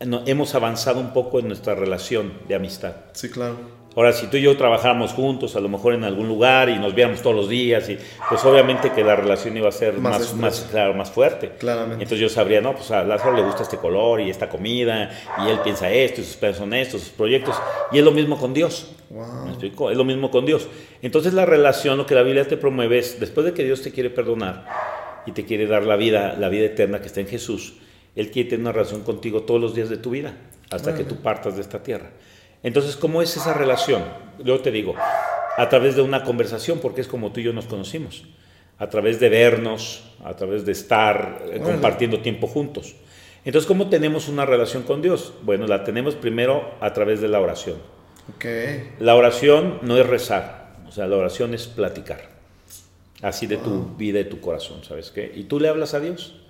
[0.00, 2.94] hemos avanzado un poco en nuestra relación de amistad.
[3.12, 3.80] Sí, claro.
[3.96, 6.94] Ahora, si tú y yo trabajáramos juntos, a lo mejor en algún lugar y nos
[6.94, 10.68] viéramos todos los días, y pues obviamente que la relación iba a ser más, más,
[10.70, 11.50] claro, más fuerte.
[11.58, 12.04] Claramente.
[12.04, 15.10] Entonces yo sabría, no, pues a Lázaro le gusta este color y esta comida,
[15.44, 17.56] y él piensa esto, y sus planes son estos, sus proyectos.
[17.90, 18.92] Y es lo mismo con Dios.
[19.10, 19.44] Wow.
[19.46, 19.90] ¿Me explico?
[19.90, 20.68] Es lo mismo con Dios.
[21.02, 23.90] Entonces la relación, lo que la Biblia te promueve es, después de que Dios te
[23.90, 24.66] quiere perdonar
[25.26, 27.74] y te quiere dar la vida, la vida eterna que está en Jesús,
[28.16, 30.36] él quiere tener una relación contigo todos los días de tu vida,
[30.70, 32.10] hasta que tú partas de esta tierra.
[32.62, 34.04] Entonces, ¿cómo es esa relación?
[34.38, 34.94] Yo te digo,
[35.56, 38.24] a través de una conversación, porque es como tú y yo nos conocimos,
[38.78, 42.96] a través de vernos, a través de estar eh, compartiendo tiempo juntos.
[43.44, 45.32] Entonces, ¿cómo tenemos una relación con Dios?
[45.42, 47.78] Bueno, la tenemos primero a través de la oración.
[48.36, 48.92] Okay.
[48.98, 52.28] La oración no es rezar, o sea, la oración es platicar,
[53.22, 55.32] así de tu vida y tu corazón, ¿sabes qué?
[55.34, 56.40] Y tú le hablas a Dios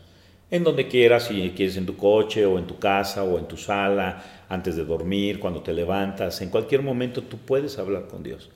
[0.51, 3.57] en donde quieras, si quieres en tu coche o en tu casa o en tu
[3.57, 8.51] sala, antes de dormir, cuando te levantas, en cualquier momento tú puedes hablar con Dios.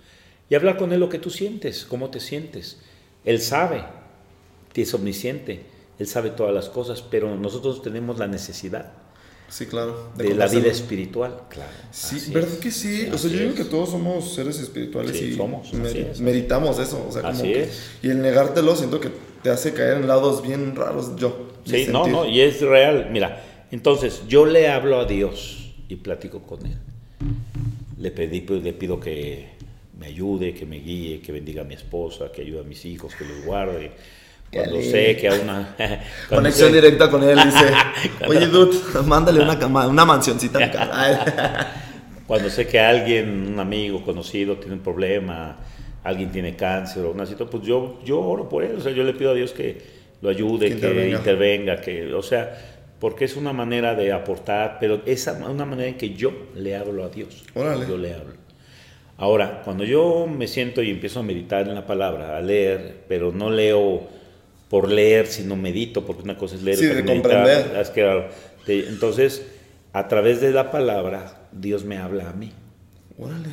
[0.50, 2.78] y hablar con Él lo que tú sientes, cómo te sientes.
[3.24, 3.82] Él sabe,
[4.74, 5.64] es omnisciente,
[5.98, 8.92] Él sabe todas las cosas, pero nosotros tenemos la necesidad.
[9.48, 10.10] Sí, claro.
[10.16, 11.70] De, la vida espiritual, claro.
[11.92, 13.08] Sí, ¿verdad que sí?
[13.12, 15.72] o sea, yo digo que todos somos seres espirituales y somos,
[16.18, 17.06] meditamos eso.
[17.08, 17.90] O sea, así es.
[18.02, 19.10] Y el negártelo siento que
[19.42, 21.43] te hace caer en lados bien raros yo.
[21.64, 23.08] Sí, no, no, y es real.
[23.10, 26.76] Mira, entonces yo le hablo a Dios y platico con Él.
[27.98, 29.48] Le, pedí, pues, le pido que
[29.98, 33.14] me ayude, que me guíe, que bendiga a mi esposa, que ayude a mis hijos,
[33.14, 33.92] que los guarde.
[34.52, 35.74] Cuando sé que a una...
[36.28, 37.66] Conexión directa con él, dice,
[38.28, 40.72] oye, dude, mándale una, una mansioncita a mi
[42.26, 45.58] cuando sé que alguien, un amigo, conocido, tiene un problema,
[46.02, 49.04] alguien tiene cáncer o una situación, pues yo, yo oro por él, o sea, yo
[49.04, 49.93] le pido a Dios que
[50.24, 50.72] lo ayude, que,
[51.10, 51.82] intervenga.
[51.82, 52.56] que, o sea,
[52.98, 57.04] porque es una manera de aportar, pero es una manera en que yo le hablo
[57.04, 57.44] a Dios.
[57.54, 58.32] Yo le hablo.
[59.18, 63.32] Ahora, cuando yo me siento y empiezo a meditar en la palabra, a leer, pero
[63.32, 64.08] no leo
[64.70, 67.76] por leer, sino medito, porque una cosa es leer sí, de comprender.
[67.76, 68.30] Es que,
[68.66, 69.46] entonces,
[69.92, 72.50] a través de la palabra, Dios me habla a mí.
[73.18, 73.50] Órale.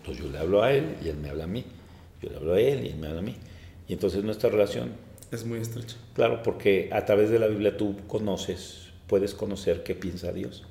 [0.00, 1.64] Entonces yo le hablo a él y él me habla a mí.
[2.20, 3.36] Yo le hablo a él y él me habla a mí.
[3.88, 5.08] Y entonces nuestra relación...
[5.30, 5.96] Es muy estrecha.
[6.14, 10.64] Claro, porque a través de la Biblia tú conoces, puedes conocer qué piensa Dios,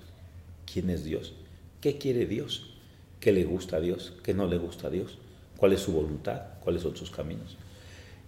[0.71, 1.33] quién es Dios,
[1.81, 2.69] qué quiere Dios
[3.19, 5.17] qué le gusta a Dios, qué no le gusta a Dios,
[5.57, 7.57] cuál es su voluntad, cuáles son sus caminos.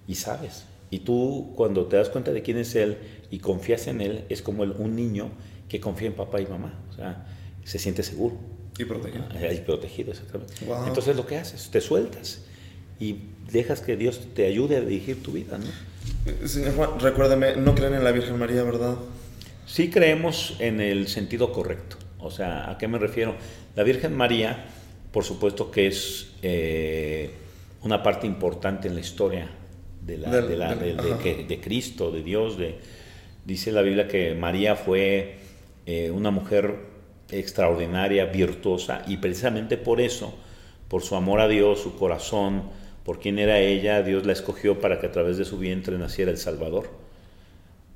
[0.08, 2.98] Y sabes, y tú cuando te das cuenta de quién es Él
[3.30, 5.32] y confías en Él, es como un niño
[5.70, 7.26] que confía en papá y mamá, o sea,
[7.64, 8.36] se siente seguro.
[8.78, 9.26] Y protegido.
[9.32, 10.54] Ah, y protegido, exactamente.
[10.88, 12.42] Entonces lo que haces, te sueltas
[13.00, 13.18] y
[13.52, 15.91] dejas que Dios te ayude a dirigir tu vida, ¿no?
[16.26, 18.96] Eh, señor Juan, recuérdame, no creen en la Virgen María, ¿verdad?
[19.66, 21.98] Sí creemos en el sentido correcto.
[22.20, 23.36] O sea, ¿a qué me refiero?
[23.76, 24.66] La Virgen María
[25.12, 27.32] por supuesto que es eh,
[27.84, 29.50] una parte importante en la historia
[30.02, 32.58] de, de, Cristo, de Dios.
[33.46, 35.36] Dice la Biblia que María fue
[35.86, 36.92] eh, una mujer
[37.30, 40.34] extraordinaria, virtuosa, y precisamente por eso,
[40.88, 42.64] por su amor a Dios, su corazón,
[43.06, 46.32] por quién era ella, Dios la escogió para que a través de su vientre naciera
[46.32, 46.90] el Salvador.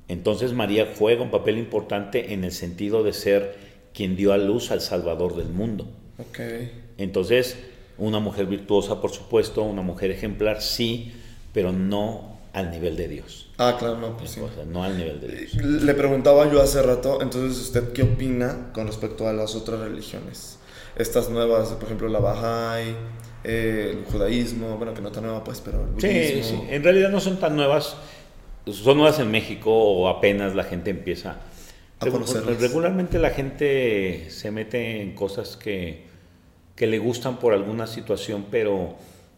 [0.08, 3.56] Entonces María juega un papel importante en el sentido de ser
[3.92, 5.86] quien dio a luz al Salvador del mundo.
[6.18, 6.70] Okay.
[6.98, 7.56] Entonces,
[7.98, 11.12] una mujer virtuosa, por supuesto, una mujer ejemplar, sí,
[11.52, 13.48] pero no al nivel de Dios.
[13.58, 14.40] Ah, claro, no, pues sí.
[14.68, 15.54] no al nivel de Dios.
[15.54, 20.58] Le preguntaba yo hace rato, entonces, ¿usted qué opina con respecto a las otras religiones?
[20.96, 22.94] Estas nuevas, por ejemplo, la Bahá'í,
[23.46, 26.10] eh, el judaísmo, bueno, que no tan nueva, pues, pero el budismo.
[26.10, 27.96] Sí, sí, en realidad no son tan nuevas,
[28.66, 31.36] son nuevas en México o apenas la gente empieza
[32.00, 32.60] a conocerlas.
[32.60, 36.06] Regularmente la gente se mete en cosas que
[36.76, 38.94] que le gustan por alguna situación, pero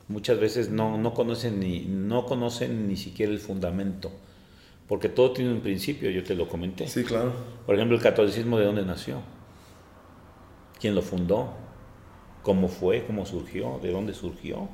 [0.09, 4.11] muchas veces no, no, conocen, ni, no conocen ni siquiera el fundamento.
[4.88, 6.88] Porque todo tiene un principio, yo te lo comenté.
[6.88, 7.33] Sí, claro.
[7.64, 9.21] Por ejemplo, el catolicismo, ¿de dónde nació?
[10.81, 11.55] ¿Quién lo fundó?
[12.42, 13.05] ¿Cómo fue?
[13.05, 13.79] ¿Cómo surgió?
[13.83, 14.68] ¿De dónde surgió?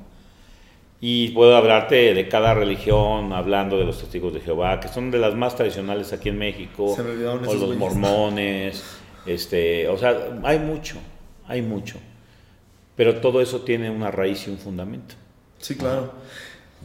[1.01, 5.19] Y puedo hablarte de cada religión, hablando de los testigos de Jehová, que son de
[5.19, 8.83] las más tradicionales aquí en México, o los mormones,
[9.25, 10.97] este, o sea, hay mucho,
[11.47, 11.97] hay mucho.
[12.95, 15.15] Pero todo eso tiene una raíz y un fundamento.
[15.59, 16.13] Sí, claro.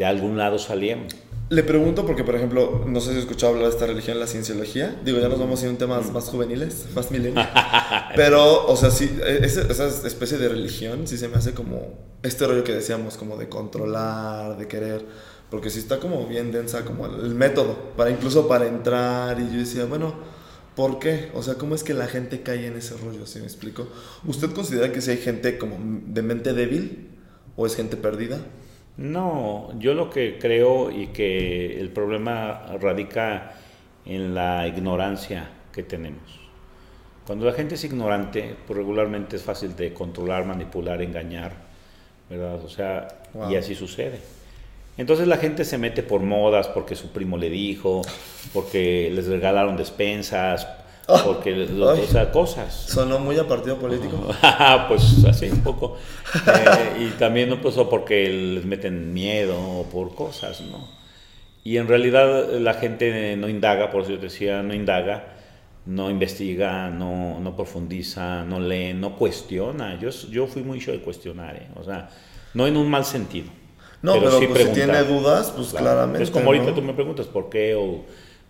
[0.01, 1.15] De algún lado salíamos.
[1.51, 4.27] Le pregunto porque, por ejemplo, no sé si he escuchado hablar de esta religión, la
[4.27, 4.99] cienciología.
[5.05, 7.47] Digo, ya nos vamos a ir a un tema más juveniles, más milenios.
[8.17, 11.99] Pero, o sea, sí, e-, esa, esa, especie de religión sí se me hace como
[12.23, 15.05] este rollo que decíamos, como de controlar, de querer.
[15.51, 19.39] Porque sí está como bien densa, como el método, para incluso para entrar.
[19.39, 20.15] Y yo decía, bueno,
[20.77, 21.31] ¿Por qué?
[21.35, 23.27] O sea, ¿cómo es que la gente cae en ese rollo?
[23.27, 23.89] ¿Sí me explico?
[24.25, 27.19] ¿Usted considera que si hay gente como de mente débil
[27.57, 28.41] o es gente perdida?
[29.01, 33.53] No, yo lo que creo y que el problema radica
[34.05, 36.39] en la ignorancia que tenemos.
[37.27, 41.53] Cuando la gente es ignorante, pues regularmente es fácil de controlar, manipular, engañar,
[42.29, 42.63] ¿verdad?
[42.63, 43.09] O sea,
[43.49, 44.21] y así sucede.
[44.99, 48.03] Entonces la gente se mete por modas, porque su primo le dijo,
[48.53, 50.69] porque les regalaron despensas,
[51.09, 52.75] ah, porque, o sea, cosas.
[52.75, 54.17] Sonó muy a partido político.
[54.89, 55.97] pues así un poco.
[56.47, 60.89] Eh, y también, pues, porque les meten miedo o por cosas, ¿no?
[61.63, 65.35] Y en realidad la gente no indaga, por eso yo decía, no indaga,
[65.85, 69.99] no investiga, no, no profundiza, no lee, no cuestiona.
[70.01, 71.69] Yo, yo fui mucho de cuestionar, ¿eh?
[71.77, 72.09] o sea,
[72.55, 73.51] no en un mal sentido
[74.03, 76.23] no, pero, pues, si tiene dudas, pues claramente.
[76.23, 78.05] Es como ahorita tú me preguntas por qué o,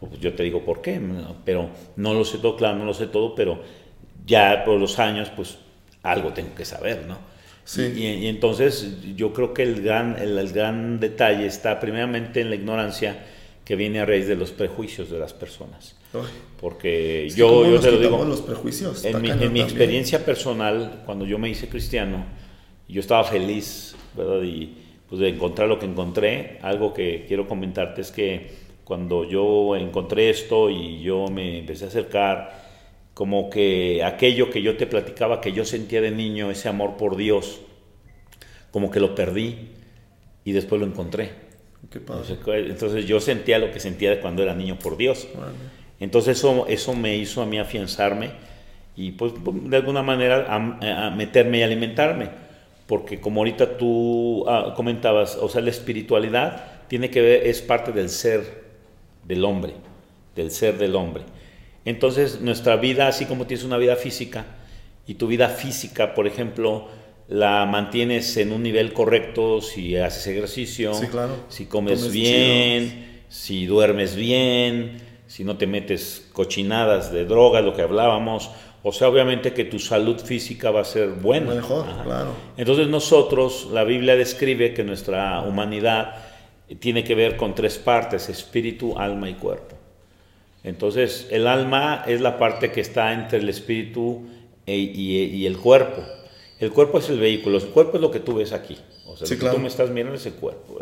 [0.09, 1.01] pues yo te digo por qué,
[1.45, 3.61] pero no lo sé todo, claro, no lo sé todo, pero
[4.27, 5.59] ya por los años, pues
[6.03, 7.19] algo tengo que saber, ¿no?
[7.77, 13.25] Y, entonces yo creo que el gran, el, gran detalle está primeramente en la ignorancia
[13.65, 15.95] que viene a raíz de los prejuicios de las personas.
[16.61, 19.05] Porque yo, yo te lo digo, los prejuicios?
[19.05, 22.25] En, mi, en mi, experiencia personal, cuando yo me hice cristiano,
[22.89, 24.43] yo estaba feliz, ¿verdad?
[24.43, 24.77] Y
[25.09, 28.51] pues de encontrar lo que encontré, algo que quiero comentarte es que
[28.91, 32.51] cuando yo encontré esto y yo me empecé a acercar,
[33.15, 37.15] como que aquello que yo te platicaba, que yo sentía de niño, ese amor por
[37.15, 37.61] Dios,
[38.73, 39.69] como que lo perdí
[40.45, 41.31] y después lo encontré.
[41.95, 45.29] Entonces, yo sentía lo que sentía cuando era niño por Dios.
[46.01, 48.33] Entonces eso, eso me hizo a mí afianzarme
[48.97, 52.29] y pues de alguna manera a meterme y alimentarme.
[52.89, 57.93] Porque como ahorita tú ah, comentabas, o sea, la espiritualidad tiene que ver, es parte
[57.93, 58.60] del ser
[59.31, 59.75] del hombre,
[60.35, 61.23] del ser del hombre.
[61.85, 64.45] Entonces, nuestra vida, así como tienes una vida física,
[65.07, 66.89] y tu vida física, por ejemplo,
[67.29, 70.93] la mantienes en un nivel correcto si haces ejercicio,
[71.49, 77.83] si comes, bien, si duermes bien, si no te metes cochinadas de droga, lo que
[77.83, 78.51] hablábamos.
[78.83, 81.55] O sea, obviamente que tu salud física va a ser buena.
[81.55, 82.33] Mejor, claro.
[82.57, 86.30] Entonces nosotros, la Biblia describe que nuestra humanidad
[86.77, 89.77] tiene que ver con tres partes, espíritu, alma y cuerpo.
[90.63, 94.23] Entonces, el alma es la parte que está entre el espíritu
[94.67, 96.03] e, y, el cuerpo.
[96.59, 98.77] El cuerpo es el vehículo, el cuerpo es lo que tú ves aquí.
[99.07, 100.79] O sea, lo que tú me estás mirando es el cuerpo.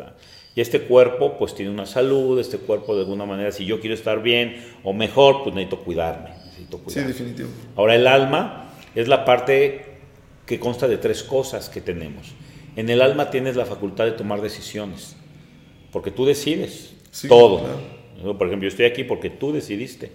[0.55, 3.95] Y este cuerpo, pues tiene una salud, este cuerpo de alguna manera, si yo quiero
[3.95, 6.31] estar bien o mejor, pues necesito cuidarme.
[6.47, 7.13] Necesito cuidarme.
[7.13, 7.49] Sí, definitivo.
[7.77, 9.85] Ahora, el alma es la parte
[10.45, 12.35] que consta de tres cosas que tenemos.
[12.75, 15.17] En el alma tienes la facultad de tomar decisiones
[15.93, 16.93] porque tú decides
[17.29, 17.63] todo.
[18.23, 20.11] Por ejemplo, yo estoy aquí porque tú decidiste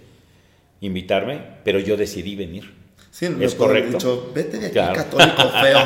[0.80, 2.84] invitarme, pero yo decidí venir.
[3.10, 3.92] Sí, es correcto.
[3.92, 5.78] Dicho, Vete de aquí, católico feo.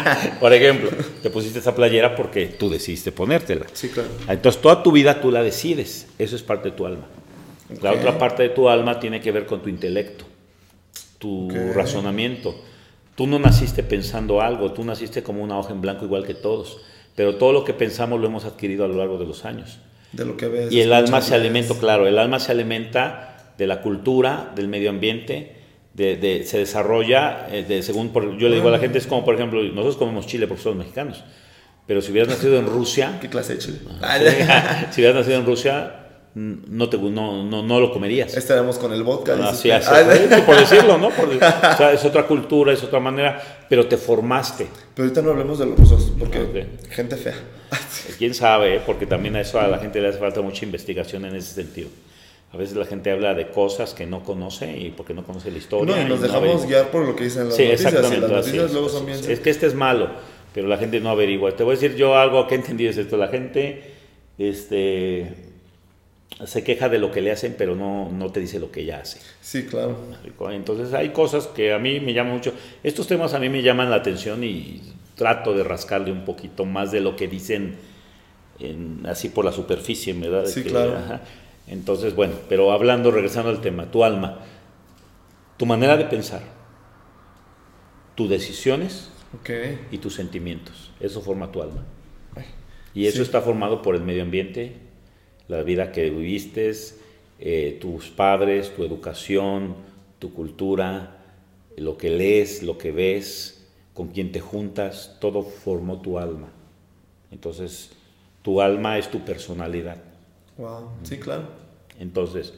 [0.40, 0.88] Por ejemplo,
[1.22, 3.66] te pusiste esa playera porque tú decidiste ponértela.
[3.74, 4.08] Sí, claro.
[4.26, 6.08] Entonces, toda tu vida tú la decides.
[6.18, 7.04] Eso es parte de tu alma.
[7.82, 10.24] La otra parte de tu alma tiene que ver con tu intelecto,
[11.18, 12.58] tu razonamiento.
[13.16, 16.80] Tú no naciste pensando algo, tú naciste como una hoja en blanco igual que todos
[17.16, 19.78] pero todo lo que pensamos lo hemos adquirido a lo largo de los años.
[20.12, 20.72] De lo que ves.
[20.72, 24.90] Y el alma se alimenta, claro, el alma se alimenta de la cultura, del medio
[24.90, 25.56] ambiente,
[25.94, 29.34] de, se desarrolla, eh, de, según yo le digo a la gente, es como, por
[29.34, 31.24] ejemplo, nosotros comemos chile porque somos mexicanos,
[31.86, 33.18] pero si hubieras nacido en Rusia...
[33.20, 33.78] ¿Qué clase de chile?
[34.90, 36.05] si hubieras nacido en Rusia,
[36.36, 38.36] no, te, no, no, no, lo comerías.
[38.36, 39.34] Estaremos con el vodka.
[39.48, 39.88] Así, así,
[40.44, 41.06] por decirlo, ¿no?
[41.08, 44.66] o sea, es otra cultura, es otra manera, pero te formaste.
[44.94, 47.36] Pero ahorita no hablemos de los rusos, porque gente fea.
[48.18, 48.82] Quién sabe, ¿eh?
[48.84, 51.88] porque también a eso a la gente le hace falta mucha investigación en ese sentido.
[52.52, 55.56] A veces la gente habla de cosas que no conoce y porque no conoce la
[55.56, 55.96] historia.
[55.96, 57.94] No, y nos dejamos guiar por lo que dicen las sí, noticias.
[57.94, 59.18] Exactamente, las noticias luego son bien...
[59.26, 60.10] Es que este es malo,
[60.52, 61.52] pero la gente no averigua.
[61.52, 63.16] Te voy a decir yo algo que entendí de esto.
[63.16, 63.94] La gente,
[64.36, 65.45] este
[66.44, 69.00] se queja de lo que le hacen, pero no, no te dice lo que ella
[69.00, 69.20] hace.
[69.40, 69.96] Sí, claro.
[70.50, 72.52] Entonces hay cosas que a mí me llaman mucho.
[72.82, 74.82] Estos temas a mí me llaman la atención y
[75.14, 77.76] trato de rascarle un poquito más de lo que dicen
[79.04, 80.46] así por la superficie, ¿verdad?
[80.46, 80.94] sí, claro.
[81.68, 84.38] Entonces, bueno, pero hablando, regresando al tema, tu alma,
[85.56, 86.42] tu manera de pensar,
[88.14, 89.10] tus decisiones
[89.90, 91.84] y tus sentimientos, eso forma tu alma.
[92.94, 94.85] Y eso está formado por el medio ambiente,
[95.48, 96.72] la vida que viviste,
[97.38, 99.76] eh, tus padres, tu educación,
[100.18, 101.18] tu cultura,
[101.76, 106.48] lo que lees, lo que ves, con quién te juntas, todo formó tu alma.
[107.30, 107.90] Entonces,
[108.42, 110.02] tu alma es tu personalidad.
[110.56, 111.48] Wow, sí, claro.
[111.98, 112.54] Entonces,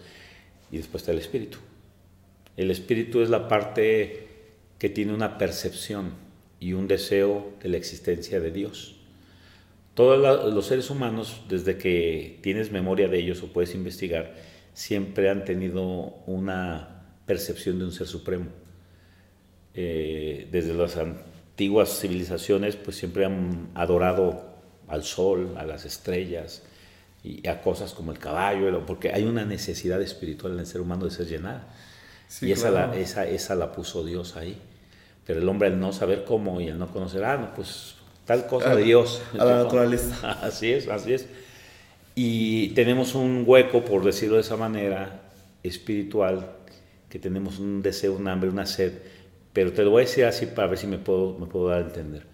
[0.70, 1.58] y después está el espíritu.
[2.56, 4.26] El espíritu es la parte
[4.78, 6.12] que tiene una percepción
[6.60, 8.97] y un deseo de la existencia de Dios.
[9.98, 14.32] Todos los seres humanos, desde que tienes memoria de ellos o puedes investigar,
[14.72, 15.82] siempre han tenido
[16.24, 18.46] una percepción de un ser supremo.
[19.74, 24.54] Eh, desde las antiguas civilizaciones, pues siempre han adorado
[24.86, 26.62] al sol, a las estrellas
[27.24, 31.06] y a cosas como el caballo, porque hay una necesidad espiritual en el ser humano
[31.06, 31.74] de ser llenada.
[32.40, 34.62] y esa, la, esa, esa la puso Dios ahí.
[35.26, 37.97] Pero el hombre al no saber cómo y al no conocer, ah, no, pues
[38.28, 39.22] tal cosa de Dios.
[39.38, 40.32] A la naturaleza.
[40.42, 41.26] Así es, así es.
[42.14, 45.22] Y tenemos un hueco, por decirlo de esa manera,
[45.62, 46.56] espiritual,
[47.08, 48.92] que tenemos un deseo, un hambre, una sed.
[49.54, 51.78] Pero te lo voy a decir así para ver si me puedo, me puedo dar
[51.82, 52.26] a entender.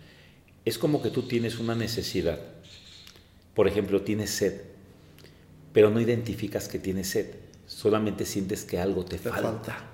[0.65, 2.41] Es como que tú tienes una necesidad.
[3.55, 4.63] Por ejemplo, tienes sed,
[5.73, 7.27] pero no identificas que tienes sed.
[7.69, 9.43] Solamente sientes que algo te, falta.
[9.43, 9.85] falta.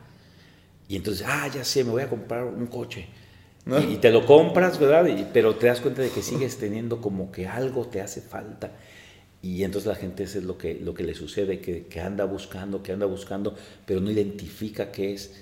[0.88, 3.06] Y entonces, ah, ya sé, me voy a comprar un coche
[3.66, 5.06] Y, te lo compras, ¿verdad?
[5.32, 8.72] pero te das cuenta de que sigues teniendo como que algo te hace falta.
[9.42, 12.24] Y entonces la gente eso es lo que, lo que le sucede, que, que anda
[12.24, 13.54] buscando, que anda buscando,
[13.86, 15.32] pero no identifica qué es.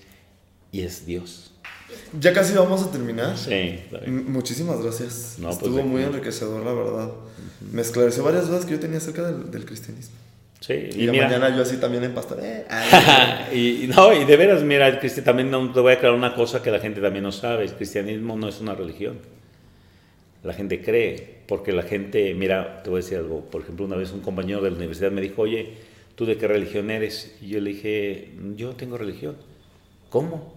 [0.71, 1.53] Y es Dios.
[2.21, 3.37] Ya casi vamos a terminar.
[3.37, 3.81] Sí.
[4.07, 5.37] Muchísimas gracias.
[5.41, 7.11] Pues Estuvo muy enriquecedor, la verdad.
[7.73, 10.15] Me esclareció varias dudas que yo tenía acerca del, cristianismo.
[10.61, 12.41] Sí, y, mañana yo así también en pastor.
[12.43, 12.67] Eh,
[13.53, 16.71] y, no, y de veras, mira, el también te voy a aclarar una cosa que
[16.71, 17.65] la gente también no sabe.
[17.65, 19.19] El cristianismo no es una religión.
[20.43, 23.43] La gente cree, porque la gente, mira, te voy a decir algo.
[23.43, 25.75] Por ejemplo, una vez un compañero de la universidad me dijo, oye,
[26.17, 27.37] ¿tú de qué religión eres?
[27.41, 29.37] Y yo le dije, yo tengo religión.
[30.11, 30.55] ¿Cómo?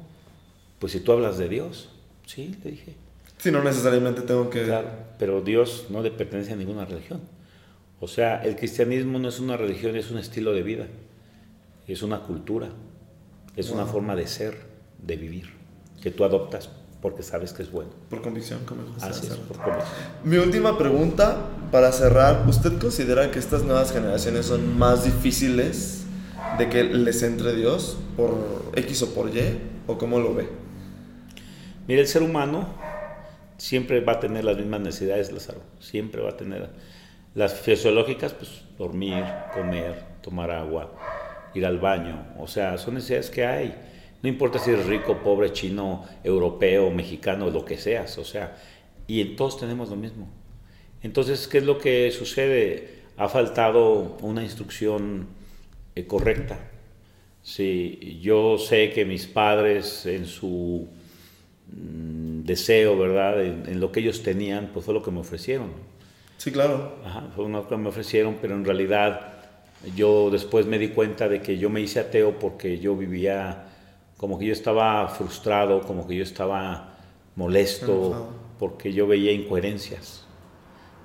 [0.80, 1.90] Pues si tú hablas de Dios,
[2.26, 2.96] sí, le dije.
[3.38, 4.64] Sí, no necesariamente tengo que...
[4.64, 4.90] Claro,
[5.20, 7.22] pero Dios no le pertenece a ninguna religión.
[8.02, 10.88] O sea, el cristianismo no es una religión, es un estilo de vida,
[11.88, 12.70] es una cultura,
[13.56, 14.58] es una forma de ser,
[14.98, 15.52] de vivir,
[16.02, 16.70] que tú adoptas
[17.02, 17.90] porque sabes que es bueno.
[18.10, 19.96] Por convicción, como Así es, por convicción.
[20.24, 26.06] Mi última pregunta para cerrar, ¿usted considera que estas nuevas generaciones son más difíciles
[26.58, 29.60] de que les entre Dios por X o por Y?
[29.88, 30.48] ¿O cómo lo ve?
[31.88, 32.68] Mira, el ser humano
[33.58, 35.62] siempre va a tener las mismas necesidades, Lázaro.
[35.80, 36.70] Siempre va a tener
[37.34, 39.24] las fisiológicas, pues dormir,
[39.54, 40.94] comer, tomar agua,
[41.54, 42.28] ir al baño.
[42.38, 43.76] O sea, son necesidades que hay.
[44.22, 48.18] No importa si eres rico, pobre, chino, europeo, mexicano, lo que seas.
[48.18, 48.58] O sea,
[49.08, 50.30] y en todos tenemos lo mismo.
[51.02, 53.02] Entonces, ¿qué es lo que sucede?
[53.18, 55.28] Ha faltado una instrucción
[55.96, 56.60] eh, correcta.
[57.42, 60.88] Sí, yo sé que mis padres en su
[61.72, 63.44] Mm, deseo, ¿verdad?
[63.44, 65.72] En, lo que ellos tenían, pues fue lo que me ofrecieron.
[66.42, 66.96] Sí, claro.
[67.06, 69.34] Ajá, fue lo que me ofrecieron, pero en realidad
[69.96, 73.66] yo después me di cuenta de que yo me hice ateo porque yo vivía
[74.18, 76.98] como que yo estaba frustrado, como que yo estaba
[77.36, 80.26] molesto, porque yo veía incoherencias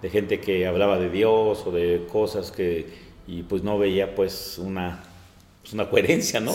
[0.00, 2.86] de gente que hablaba de Dios o de cosas que
[3.26, 5.02] y pues no veía pues una
[5.60, 6.52] pues, una coherencia, ¿no?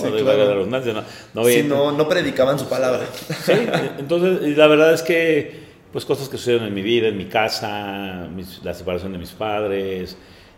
[1.36, 3.06] no, no, predicaban su palabra.
[3.46, 3.54] Sí,
[4.00, 8.30] entonces la verdad es que pues cosas que sucedieron en mi vida, en mi casa,
[8.64, 10.18] la separación de mis padres,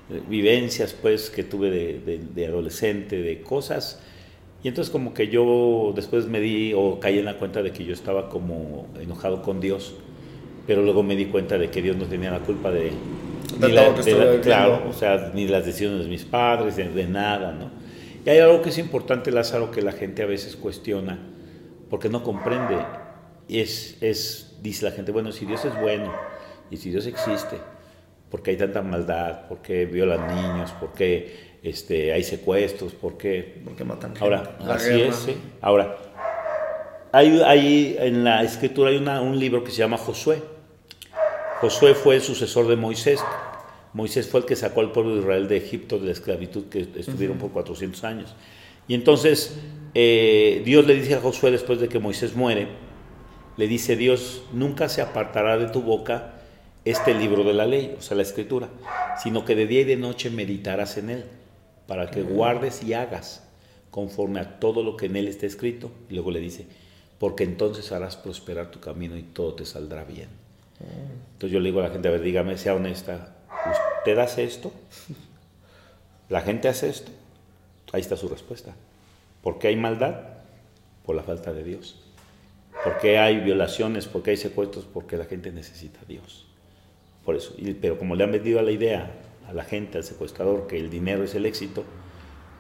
[0.10, 4.00] eh, vivencias pues que tuve de, de, adolescente, de cosas.
[4.64, 7.84] Y entonces como que yo después me di o caí en la cuenta de que
[7.84, 9.96] yo estaba como enojado con Dios,
[10.68, 12.92] pero luego me di cuenta de que Dios no tenía la culpa de...
[13.60, 17.72] de claro, o sea, ni las decisiones de mis padres, de nada, ¿no?
[18.26, 21.20] Y hay algo que es importante, Lázaro, que la gente a veces cuestiona,
[21.90, 22.78] porque no comprende.
[23.48, 26.14] Y es, es, dice la gente, bueno, si Dios es bueno
[26.72, 27.58] y si Dios existe,
[28.30, 29.48] ¿por qué hay tanta maldad?
[29.48, 30.72] ¿Por qué violan niños?
[30.72, 32.94] ¿Por qué este, hay secuestros?
[32.94, 33.62] ¿Por qué?
[33.64, 34.24] Porque matan gente.
[34.24, 35.28] Ahora, así es.
[35.62, 35.98] Ahora,
[37.12, 40.42] hay, hay, en la escritura hay una, un libro que se llama Josué.
[41.62, 43.24] Josué fue el sucesor de Moisés.
[43.94, 46.88] Moisés fue el que sacó al pueblo de Israel de Egipto, de la esclavitud que
[46.96, 48.36] estuvieron por 400 años.
[48.88, 49.60] Y entonces
[49.94, 52.68] eh, Dios le dice a Josué después de que Moisés muere,
[53.58, 56.34] le dice Dios, nunca se apartará de tu boca
[56.86, 58.70] este libro de la ley, o sea, la escritura,
[59.22, 61.26] sino que de día y de noche meditarás en él,
[61.88, 63.44] para que guardes y hagas
[63.92, 65.92] conforme a todo lo que en él está escrito.
[66.10, 66.66] Y luego le dice,
[67.20, 70.30] porque entonces harás prosperar tu camino y todo te saldrá bien.
[71.34, 73.34] Entonces yo le digo a la gente, a ver, dígame, sea honesta,
[74.00, 74.72] ¿Usted hace esto?
[76.30, 77.12] ¿La gente hace esto?
[77.92, 78.76] Ahí está su respuesta.
[79.42, 80.22] ¿Por qué hay maldad?
[81.06, 82.03] Por la falta de Dios.
[82.84, 84.08] ¿Por qué hay violaciones?
[84.08, 84.86] ¿Por qué hay secuestros?
[84.86, 86.48] Porque la gente necesita a Dios.
[87.24, 87.56] Por eso.
[87.82, 89.12] pero como le han vendido a la idea
[89.48, 91.84] a la gente, al secuestrador, que el dinero es el éxito,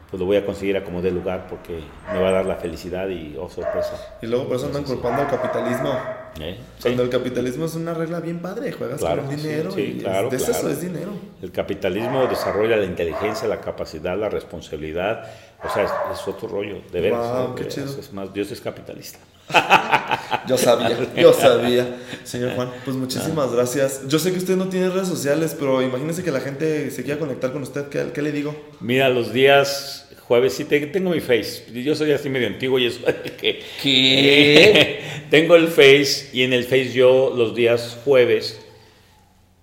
[0.09, 1.79] pues lo voy a conseguir a como dé lugar porque
[2.13, 4.17] me va a dar la felicidad y oh sorpresa.
[4.21, 5.91] Y luego por eso andan culpando al capitalismo.
[6.39, 6.59] ¿Eh?
[6.81, 10.47] Cuando el capitalismo es una regla bien padre, juegas con el dinero y claro, es,
[10.47, 11.11] eso es dinero.
[11.41, 15.31] El capitalismo desarrolla la inteligencia, la capacidad, la responsabilidad,
[15.63, 17.49] o sea, es, otro rollo, de veras.
[17.55, 17.85] qué chido.
[17.85, 19.19] Es más, Dios es capitalista.
[20.47, 21.97] yo sabía, yo sabía.
[22.23, 23.55] Señor Juan, pues muchísimas ah.
[23.55, 24.07] gracias.
[24.07, 27.19] Yo sé que usted no tiene redes sociales, pero imagínese que la gente se quiera
[27.19, 27.87] conectar con usted.
[27.89, 28.55] ¿Qué, qué le digo?
[28.79, 31.63] Mira, los días jueves sí tengo mi face.
[31.83, 33.01] Yo soy así medio antiguo y eso
[33.39, 33.61] que...
[33.81, 35.01] ¿Qué?
[35.29, 38.59] tengo el face y en el face yo los días jueves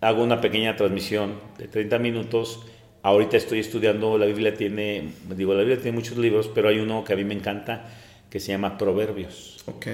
[0.01, 2.61] hago una pequeña transmisión de 30 minutos.
[3.03, 7.03] Ahorita estoy estudiando, la Biblia tiene, digo, la Biblia tiene muchos libros, pero hay uno
[7.03, 7.87] que a mí me encanta
[8.31, 9.59] que se llama Proverbios.
[9.67, 9.87] Ok.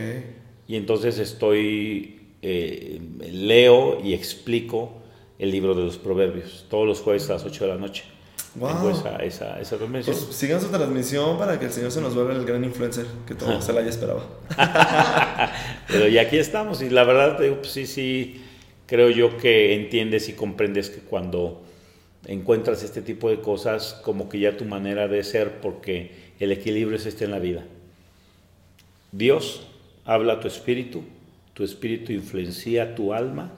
[0.69, 3.01] Y entonces estoy, eh,
[3.33, 5.03] leo y explico
[5.39, 8.05] el libro de los Proverbios, todos los jueves a las 8 de la noche.
[8.55, 10.17] Tengo esa, esa, esa transmisión.
[10.17, 13.35] Pues sigan su transmisión para que el Señor se nos vuelva el gran influencer que
[13.35, 14.23] todo se la haya esperado.
[15.89, 18.43] Pero ya aquí estamos y la verdad, pues sí, sí,
[18.87, 21.65] creo yo que entiendes y comprendes que cuando
[22.27, 26.97] encuentras este tipo de cosas, como que ya tu manera de ser, porque el equilibrio
[26.97, 27.65] es este en la vida.
[29.17, 29.63] Dios
[30.05, 31.03] habla a tu espíritu,
[31.55, 33.53] tu espíritu influencia tu alma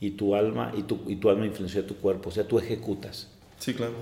[0.00, 3.28] y tu alma y tu, y tu alma influencia tu cuerpo, o sea, tú ejecutas.
[3.58, 3.94] Sí, claro.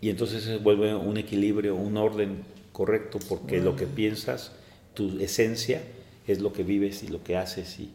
[0.00, 4.52] Y entonces se vuelve un equilibrio, un orden correcto, porque lo que piensas,
[4.94, 5.82] tu esencia,
[6.26, 7.90] es lo que vives y lo que haces, y,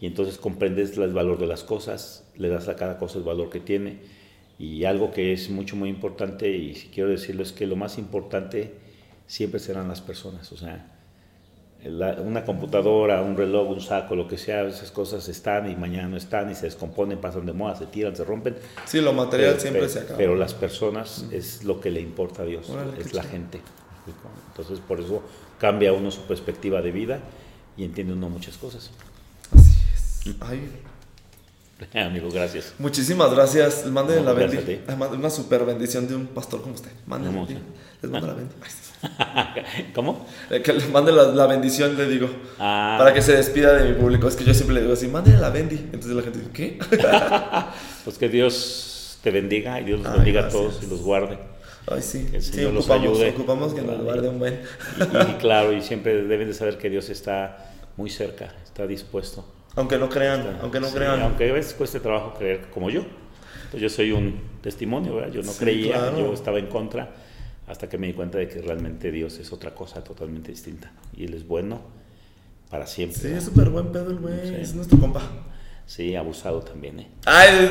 [0.00, 3.50] y entonces comprendes el valor de las cosas, le das a cada cosa el valor
[3.50, 3.98] que tiene
[4.58, 7.98] y algo que es mucho, muy importante, y si quiero decirlo, es que lo más
[7.98, 8.74] importante
[9.26, 10.52] siempre serán las personas.
[10.52, 10.93] O sea,
[11.86, 16.16] una computadora, un reloj, un saco, lo que sea, esas cosas están y mañana no
[16.16, 18.56] están y se descomponen, pasan de moda, se tiran, se rompen.
[18.86, 20.16] Sí, lo material siempre se acaba.
[20.16, 23.60] Pero las personas es lo que le importa a Dios, es la gente.
[24.48, 25.22] Entonces, por eso
[25.58, 27.20] cambia uno su perspectiva de vida
[27.76, 28.90] y entiende uno muchas cosas.
[29.52, 30.36] Así es.
[30.40, 30.70] Ay,
[31.94, 32.74] Amigo, gracias.
[32.78, 33.86] Muchísimas gracias.
[33.86, 34.80] Manden la bendición.
[35.12, 36.90] Una super bendición de un pastor como usted.
[37.06, 37.32] Manden,
[38.02, 38.64] les mando la bendición.
[39.94, 40.26] ¿Cómo?
[40.50, 42.28] Eh, que les mande la, bendición, le digo.
[42.58, 42.96] Ah.
[42.98, 44.28] Para que se despida de mi público.
[44.28, 45.76] Es que yo siempre le digo así, manden la bendi.
[45.76, 46.78] Entonces la gente dice, ¿qué?
[48.04, 51.38] pues que Dios te bendiga y Dios los bendiga a todos y los guarde.
[51.86, 52.26] Ay, sí.
[52.30, 53.30] Que el Señor sí, ocupamos, los ayude.
[53.30, 54.60] Ocupamos que nos guarde un buen.
[54.98, 59.44] y, y claro, y siempre deben de saber que Dios está muy cerca, está dispuesto
[59.76, 61.20] aunque no crean, aunque no crean.
[61.22, 63.02] Aunque a veces cueste trabajo creer como yo.
[63.72, 65.32] yo soy un testimonio, ¿verdad?
[65.32, 67.10] Yo no creía, yo estaba en contra,
[67.66, 70.92] hasta que me di cuenta de que realmente Dios es otra cosa totalmente distinta.
[71.16, 71.80] Y Él es bueno
[72.70, 73.18] para siempre.
[73.18, 75.22] Sí, es súper buen pedo el güey, es nuestro compa.
[75.86, 77.08] Sí, abusado también, ¿eh?
[77.26, 77.68] Ay,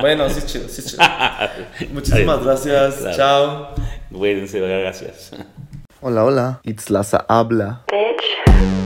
[0.00, 1.02] bueno, sí chido, sí chido.
[1.92, 3.74] Muchísimas gracias, chao.
[4.12, 5.32] Cuídense, gracias.
[6.00, 7.84] Hola, hola, It's Laza habla.
[7.90, 8.81] Bitch.